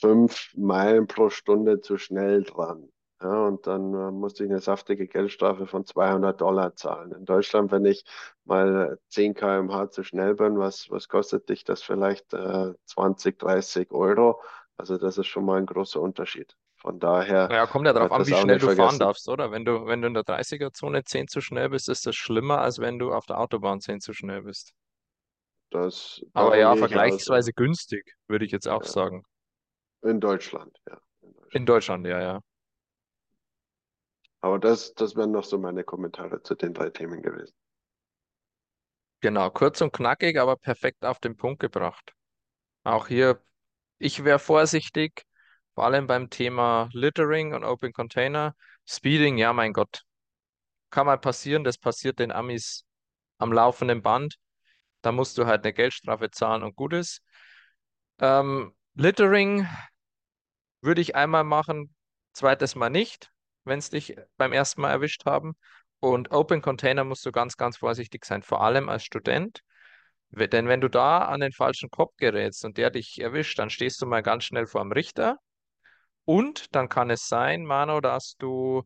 fünf 0.00 0.52
Meilen 0.56 1.06
pro 1.06 1.30
Stunde 1.30 1.80
zu 1.80 1.98
schnell 1.98 2.42
dran. 2.42 2.88
Ja, 3.20 3.46
und 3.46 3.66
dann 3.68 3.94
äh, 3.94 4.10
musste 4.10 4.44
ich 4.44 4.50
eine 4.50 4.60
saftige 4.60 5.06
Geldstrafe 5.06 5.66
von 5.66 5.86
200 5.86 6.40
Dollar 6.40 6.74
zahlen. 6.74 7.12
In 7.12 7.24
Deutschland, 7.24 7.70
wenn 7.70 7.84
ich 7.84 8.04
mal 8.44 8.98
10 9.10 9.34
km/h 9.34 9.90
zu 9.90 10.02
schnell 10.02 10.34
bin, 10.34 10.58
was, 10.58 10.90
was 10.90 11.08
kostet 11.08 11.48
dich 11.48 11.62
das 11.64 11.82
vielleicht 11.82 12.34
äh, 12.34 12.74
20, 12.86 13.38
30 13.38 13.92
Euro? 13.92 14.40
Also 14.76 14.98
das 14.98 15.18
ist 15.18 15.28
schon 15.28 15.44
mal 15.44 15.58
ein 15.58 15.66
großer 15.66 16.00
Unterschied. 16.00 16.56
Von 16.82 16.98
daher. 16.98 17.46
Naja, 17.46 17.66
kommt 17.66 17.86
ja 17.86 17.92
darauf 17.92 18.10
an, 18.10 18.26
wie 18.26 18.34
schnell 18.34 18.58
du 18.58 18.66
vergessen. 18.66 18.88
fahren 18.88 18.98
darfst, 18.98 19.28
oder? 19.28 19.52
Wenn 19.52 19.64
du, 19.64 19.86
wenn 19.86 20.02
du 20.02 20.08
in 20.08 20.14
der 20.14 20.24
30er-Zone 20.24 21.04
10 21.04 21.28
zu 21.28 21.40
schnell 21.40 21.68
bist, 21.68 21.88
ist 21.88 22.06
das 22.06 22.16
schlimmer, 22.16 22.60
als 22.60 22.80
wenn 22.80 22.98
du 22.98 23.12
auf 23.12 23.24
der 23.26 23.38
Autobahn 23.38 23.80
10 23.80 24.00
zu 24.00 24.12
schnell 24.12 24.42
bist. 24.42 24.72
Das, 25.70 26.20
Aber 26.32 26.56
ja, 26.58 26.74
vergleichsweise 26.74 27.50
aus. 27.50 27.54
günstig, 27.54 28.16
würde 28.26 28.44
ich 28.44 28.50
jetzt 28.50 28.66
auch 28.66 28.82
ja. 28.82 28.88
sagen. 28.88 29.22
In 30.02 30.18
Deutschland, 30.18 30.76
ja. 30.88 30.98
In 31.20 31.32
Deutschland. 31.32 31.54
In 31.54 31.66
Deutschland, 31.66 32.06
ja, 32.08 32.20
ja. 32.20 32.40
Aber 34.40 34.58
das, 34.58 34.92
das 34.94 35.14
wären 35.14 35.30
noch 35.30 35.44
so 35.44 35.58
meine 35.58 35.84
Kommentare 35.84 36.42
zu 36.42 36.56
den 36.56 36.74
drei 36.74 36.90
Themen 36.90 37.22
gewesen. 37.22 37.54
Genau, 39.20 39.50
kurz 39.50 39.80
und 39.80 39.92
knackig, 39.92 40.36
aber 40.36 40.56
perfekt 40.56 41.04
auf 41.04 41.20
den 41.20 41.36
Punkt 41.36 41.60
gebracht. 41.60 42.12
Auch 42.82 43.06
hier, 43.06 43.40
ich 43.98 44.24
wäre 44.24 44.40
vorsichtig, 44.40 45.24
vor 45.74 45.84
allem 45.84 46.06
beim 46.06 46.30
Thema 46.30 46.88
Littering 46.92 47.54
und 47.54 47.64
Open 47.64 47.92
Container. 47.92 48.54
Speeding, 48.86 49.38
ja, 49.38 49.52
mein 49.52 49.72
Gott, 49.72 50.02
kann 50.90 51.06
mal 51.06 51.18
passieren, 51.18 51.64
das 51.64 51.78
passiert 51.78 52.18
den 52.18 52.32
Amis 52.32 52.84
am 53.38 53.52
laufenden 53.52 54.02
Band. 54.02 54.36
Da 55.00 55.12
musst 55.12 55.38
du 55.38 55.46
halt 55.46 55.64
eine 55.64 55.72
Geldstrafe 55.72 56.30
zahlen 56.30 56.62
und 56.62 56.76
gut 56.76 56.92
ist. 56.92 57.22
Ähm, 58.20 58.74
Littering 58.94 59.66
würde 60.80 61.00
ich 61.00 61.16
einmal 61.16 61.44
machen, 61.44 61.94
zweites 62.32 62.74
Mal 62.74 62.90
nicht, 62.90 63.30
wenn 63.64 63.78
es 63.78 63.90
dich 63.90 64.16
beim 64.36 64.52
ersten 64.52 64.80
Mal 64.82 64.90
erwischt 64.90 65.24
haben. 65.26 65.54
Und 66.00 66.32
Open 66.32 66.62
Container 66.62 67.04
musst 67.04 67.24
du 67.24 67.32
ganz, 67.32 67.56
ganz 67.56 67.76
vorsichtig 67.76 68.24
sein, 68.24 68.42
vor 68.42 68.62
allem 68.62 68.88
als 68.88 69.04
Student. 69.04 69.60
Denn 70.30 70.66
wenn 70.66 70.80
du 70.80 70.88
da 70.88 71.18
an 71.26 71.40
den 71.40 71.52
falschen 71.52 71.90
Kopf 71.90 72.16
gerätst 72.16 72.64
und 72.64 72.76
der 72.76 72.90
dich 72.90 73.20
erwischt, 73.20 73.58
dann 73.58 73.70
stehst 73.70 74.00
du 74.02 74.06
mal 74.06 74.22
ganz 74.22 74.44
schnell 74.44 74.66
vor 74.66 74.82
dem 74.82 74.92
Richter. 74.92 75.38
Und 76.24 76.74
dann 76.74 76.88
kann 76.88 77.10
es 77.10 77.26
sein, 77.28 77.64
Mano, 77.64 78.00
dass 78.00 78.36
du 78.38 78.82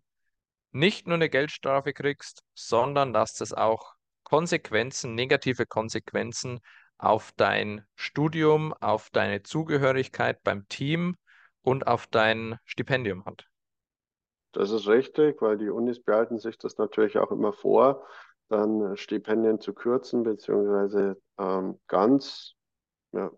nicht 0.72 1.06
nur 1.06 1.16
eine 1.16 1.28
Geldstrafe 1.28 1.92
kriegst, 1.92 2.42
sondern 2.54 3.12
dass 3.12 3.34
das 3.34 3.52
auch 3.52 3.94
Konsequenzen, 4.24 5.14
negative 5.14 5.66
Konsequenzen 5.66 6.60
auf 6.98 7.32
dein 7.36 7.86
Studium, 7.94 8.72
auf 8.74 9.10
deine 9.10 9.42
Zugehörigkeit 9.42 10.42
beim 10.42 10.66
Team 10.68 11.16
und 11.62 11.86
auf 11.86 12.06
dein 12.06 12.58
Stipendium 12.64 13.24
hat. 13.24 13.46
Das 14.52 14.70
ist 14.70 14.88
richtig, 14.88 15.42
weil 15.42 15.58
die 15.58 15.68
Unis 15.68 16.02
behalten 16.02 16.38
sich 16.38 16.56
das 16.56 16.78
natürlich 16.78 17.18
auch 17.18 17.30
immer 17.30 17.52
vor, 17.52 18.06
dann 18.48 18.96
Stipendien 18.96 19.60
zu 19.60 19.74
kürzen, 19.74 20.22
beziehungsweise 20.22 21.20
ähm, 21.38 21.78
ganz 21.88 22.54
ja, 23.12 23.30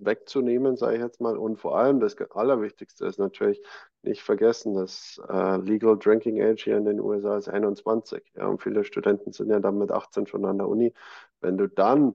wegzunehmen, 0.00 0.76
sage 0.76 0.96
ich 0.96 1.02
jetzt 1.02 1.20
mal. 1.20 1.36
Und 1.36 1.58
vor 1.58 1.76
allem 1.78 2.00
das 2.00 2.16
Allerwichtigste 2.30 3.06
ist 3.06 3.18
natürlich 3.18 3.60
nicht 4.02 4.22
vergessen, 4.22 4.74
dass 4.74 5.20
äh, 5.28 5.56
Legal 5.58 5.98
Drinking 5.98 6.40
Age 6.42 6.64
hier 6.64 6.76
in 6.76 6.84
den 6.84 7.00
USA 7.00 7.36
ist 7.36 7.48
21. 7.48 8.22
Ja, 8.34 8.46
und 8.46 8.62
viele 8.62 8.84
Studenten 8.84 9.32
sind 9.32 9.50
ja 9.50 9.60
dann 9.60 9.78
mit 9.78 9.90
18 9.90 10.26
schon 10.26 10.44
an 10.44 10.58
der 10.58 10.68
Uni. 10.68 10.94
Wenn 11.40 11.58
du 11.58 11.68
dann 11.68 12.14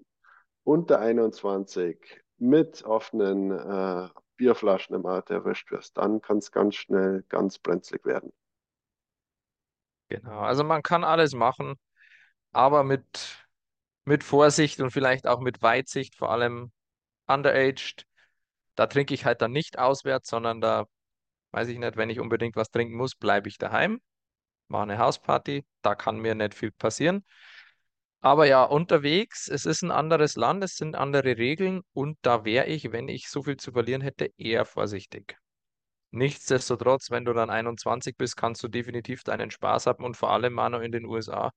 unter 0.63 0.99
21 0.99 2.21
mit 2.37 2.83
offenen 2.83 3.51
äh, 3.51 4.09
Bierflaschen 4.37 4.95
im 4.95 5.05
Auto 5.05 5.33
erwischt 5.33 5.71
wirst, 5.71 5.97
dann 5.97 6.21
kann 6.21 6.37
es 6.37 6.51
ganz 6.51 6.75
schnell 6.75 7.23
ganz 7.29 7.59
brenzlig 7.59 8.05
werden. 8.05 8.31
Genau, 10.09 10.39
also 10.39 10.63
man 10.63 10.83
kann 10.83 11.03
alles 11.03 11.33
machen, 11.33 11.75
aber 12.51 12.83
mit, 12.83 13.47
mit 14.05 14.23
Vorsicht 14.23 14.79
und 14.79 14.91
vielleicht 14.91 15.27
auch 15.27 15.39
mit 15.39 15.61
Weitsicht, 15.61 16.15
vor 16.15 16.29
allem 16.29 16.71
underaged. 17.33 18.05
Da 18.75 18.87
trinke 18.87 19.13
ich 19.13 19.25
halt 19.25 19.41
dann 19.41 19.51
nicht 19.51 19.77
auswärts, 19.79 20.29
sondern 20.29 20.61
da 20.61 20.85
weiß 21.51 21.67
ich 21.67 21.77
nicht, 21.77 21.97
wenn 21.97 22.09
ich 22.09 22.19
unbedingt 22.19 22.55
was 22.55 22.71
trinken 22.71 22.95
muss, 22.95 23.15
bleibe 23.15 23.47
ich 23.47 23.57
daheim, 23.57 24.01
mache 24.67 24.83
eine 24.83 24.97
Hausparty, 24.97 25.65
da 25.81 25.95
kann 25.95 26.17
mir 26.17 26.35
nicht 26.35 26.55
viel 26.55 26.71
passieren. 26.71 27.23
Aber 28.21 28.45
ja, 28.47 28.63
unterwegs, 28.63 29.49
es 29.49 29.65
ist 29.65 29.81
ein 29.81 29.91
anderes 29.91 30.35
Land, 30.35 30.63
es 30.63 30.77
sind 30.77 30.95
andere 30.95 31.37
Regeln 31.37 31.81
und 31.91 32.17
da 32.21 32.45
wäre 32.45 32.67
ich, 32.67 32.91
wenn 32.91 33.09
ich 33.09 33.27
so 33.27 33.43
viel 33.43 33.57
zu 33.57 33.73
verlieren 33.73 34.01
hätte, 34.01 34.31
eher 34.37 34.65
vorsichtig. 34.65 35.37
Nichtsdestotrotz, 36.11 37.11
wenn 37.11 37.25
du 37.25 37.33
dann 37.33 37.49
21 37.49 38.15
bist, 38.15 38.37
kannst 38.37 38.63
du 38.63 38.67
definitiv 38.67 39.23
deinen 39.23 39.51
Spaß 39.51 39.87
haben 39.87 40.05
und 40.05 40.15
vor 40.15 40.31
allem, 40.31 40.53
Manu, 40.53 40.77
in 40.79 40.91
den 40.91 41.05
USA 41.05 41.51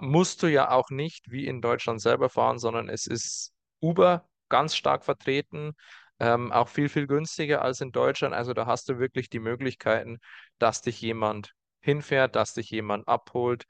musst 0.00 0.42
du 0.42 0.46
ja 0.46 0.70
auch 0.70 0.90
nicht 0.90 1.30
wie 1.30 1.46
in 1.46 1.60
Deutschland 1.60 2.00
selber 2.00 2.30
fahren, 2.30 2.58
sondern 2.58 2.88
es 2.88 3.06
ist 3.06 3.52
Uber 3.80 4.29
ganz 4.50 4.76
stark 4.76 5.04
vertreten, 5.04 5.72
ähm, 6.18 6.52
auch 6.52 6.68
viel, 6.68 6.90
viel 6.90 7.06
günstiger 7.06 7.62
als 7.62 7.80
in 7.80 7.92
Deutschland. 7.92 8.34
Also 8.34 8.52
da 8.52 8.66
hast 8.66 8.88
du 8.90 8.98
wirklich 8.98 9.30
die 9.30 9.40
Möglichkeiten, 9.40 10.18
dass 10.58 10.82
dich 10.82 11.00
jemand 11.00 11.54
hinfährt, 11.80 12.36
dass 12.36 12.52
dich 12.52 12.70
jemand 12.70 13.08
abholt. 13.08 13.64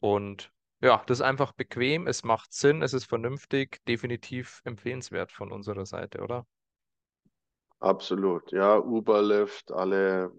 Und 0.00 0.50
ja, 0.80 1.02
das 1.06 1.20
ist 1.20 1.22
einfach 1.22 1.52
bequem, 1.52 2.06
es 2.06 2.24
macht 2.24 2.52
Sinn, 2.52 2.82
es 2.82 2.92
ist 2.92 3.06
vernünftig, 3.06 3.78
definitiv 3.86 4.60
empfehlenswert 4.64 5.32
von 5.32 5.52
unserer 5.52 5.86
Seite, 5.86 6.20
oder? 6.20 6.44
Absolut, 7.78 8.50
ja, 8.52 8.78
Uber, 8.78 9.22
Lyft, 9.22 9.70
alle 9.70 10.32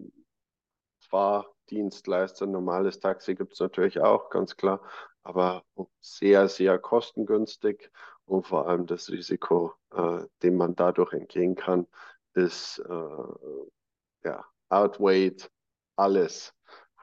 Fahrdienstleister, 1.08 2.46
normales 2.46 3.00
Taxi 3.00 3.34
gibt 3.34 3.54
es 3.54 3.60
natürlich 3.60 4.00
auch, 4.00 4.30
ganz 4.30 4.56
klar, 4.56 4.80
aber 5.22 5.64
sehr, 6.00 6.48
sehr 6.48 6.78
kostengünstig 6.78 7.90
und 8.26 8.46
vor 8.46 8.68
allem 8.68 8.86
das 8.86 9.10
Risiko, 9.10 9.74
äh, 9.92 10.24
dem 10.42 10.56
man 10.56 10.74
dadurch 10.76 11.12
entgehen 11.12 11.54
kann, 11.54 11.86
ist 12.34 12.78
äh, 12.78 14.24
ja, 14.24 14.44
outweighed 14.68 15.50
alles. 15.96 16.52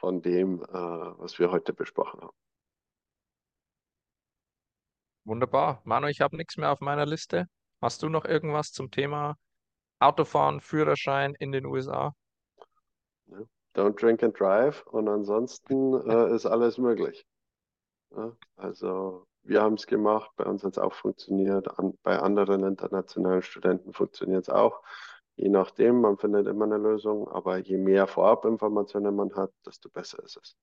von 0.03 0.21
dem, 0.21 0.61
äh, 0.63 0.67
was 0.73 1.39
wir 1.39 1.49
heute 1.49 1.71
besprochen 1.71 2.19
haben. 2.19 2.35
Wunderbar. 5.23 5.81
Manu, 5.85 6.07
ich 6.07 6.19
habe 6.19 6.35
nichts 6.35 6.57
mehr 6.57 6.73
auf 6.73 6.81
meiner 6.81 7.05
Liste. 7.05 7.47
Hast 7.81 8.03
du 8.03 8.09
noch 8.09 8.25
irgendwas 8.25 8.73
zum 8.73 8.91
Thema 8.91 9.37
Autofahren, 9.99 10.59
Führerschein 10.59 11.35
in 11.39 11.53
den 11.53 11.65
USA? 11.65 12.13
Don't 13.73 13.97
drink 13.97 14.21
and 14.23 14.37
drive 14.37 14.85
und 14.87 15.07
ansonsten 15.07 15.93
äh, 16.09 16.35
ist 16.35 16.45
alles 16.45 16.77
möglich. 16.77 17.25
Ja, 18.11 18.35
also 18.57 19.25
wir 19.43 19.61
haben 19.61 19.75
es 19.75 19.87
gemacht, 19.87 20.31
bei 20.35 20.43
uns 20.45 20.63
hat 20.63 20.73
es 20.73 20.77
auch 20.77 20.93
funktioniert, 20.93 21.79
An 21.79 21.97
bei 22.03 22.19
anderen 22.19 22.63
internationalen 22.63 23.41
Studenten 23.41 23.93
funktioniert 23.93 24.43
es 24.43 24.49
auch. 24.49 24.81
Je 25.35 25.49
nachdem, 25.49 26.01
man 26.01 26.17
findet 26.17 26.47
immer 26.47 26.65
eine 26.65 26.77
Lösung, 26.77 27.27
aber 27.27 27.57
je 27.57 27.77
mehr 27.77 28.05
Vorabinformationen 28.07 29.15
man 29.15 29.35
hat, 29.35 29.51
desto 29.65 29.89
besser 29.89 30.21
ist 30.23 30.37
es. 30.37 30.55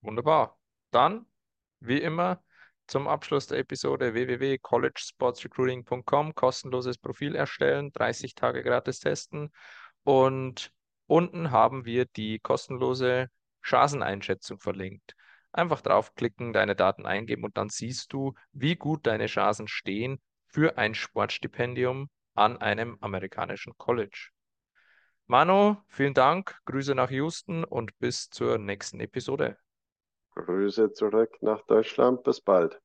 Wunderbar. 0.00 0.58
Dann, 0.90 1.26
wie 1.80 2.00
immer, 2.00 2.42
zum 2.86 3.08
Abschluss 3.08 3.46
der 3.46 3.58
Episode 3.58 4.14
www.collegesportsrecruiting.com, 4.14 6.34
kostenloses 6.34 6.96
Profil 6.98 7.34
erstellen, 7.34 7.92
30 7.92 8.34
Tage 8.34 8.62
gratis 8.62 9.00
testen 9.00 9.52
und 10.04 10.72
unten 11.06 11.50
haben 11.50 11.84
wir 11.84 12.06
die 12.06 12.38
kostenlose 12.38 13.28
Chanceneinschätzung 13.62 14.58
verlinkt. 14.58 15.14
Einfach 15.52 15.82
draufklicken, 15.82 16.52
deine 16.52 16.74
Daten 16.74 17.06
eingeben 17.06 17.44
und 17.44 17.56
dann 17.56 17.68
siehst 17.68 18.12
du, 18.12 18.34
wie 18.52 18.74
gut 18.76 19.06
deine 19.06 19.26
Chancen 19.26 19.68
stehen 19.68 20.20
für 20.48 20.78
ein 20.78 20.94
Sportstipendium 20.94 22.08
an 22.34 22.56
einem 22.56 22.96
amerikanischen 23.00 23.74
College. 23.76 24.30
Manu, 25.26 25.76
vielen 25.88 26.14
Dank, 26.14 26.58
Grüße 26.64 26.94
nach 26.94 27.10
Houston 27.10 27.64
und 27.64 27.98
bis 27.98 28.28
zur 28.28 28.58
nächsten 28.58 29.00
Episode. 29.00 29.56
Grüße 30.34 30.92
zurück 30.92 31.36
nach 31.42 31.62
Deutschland, 31.66 32.22
bis 32.24 32.40
bald. 32.40 32.80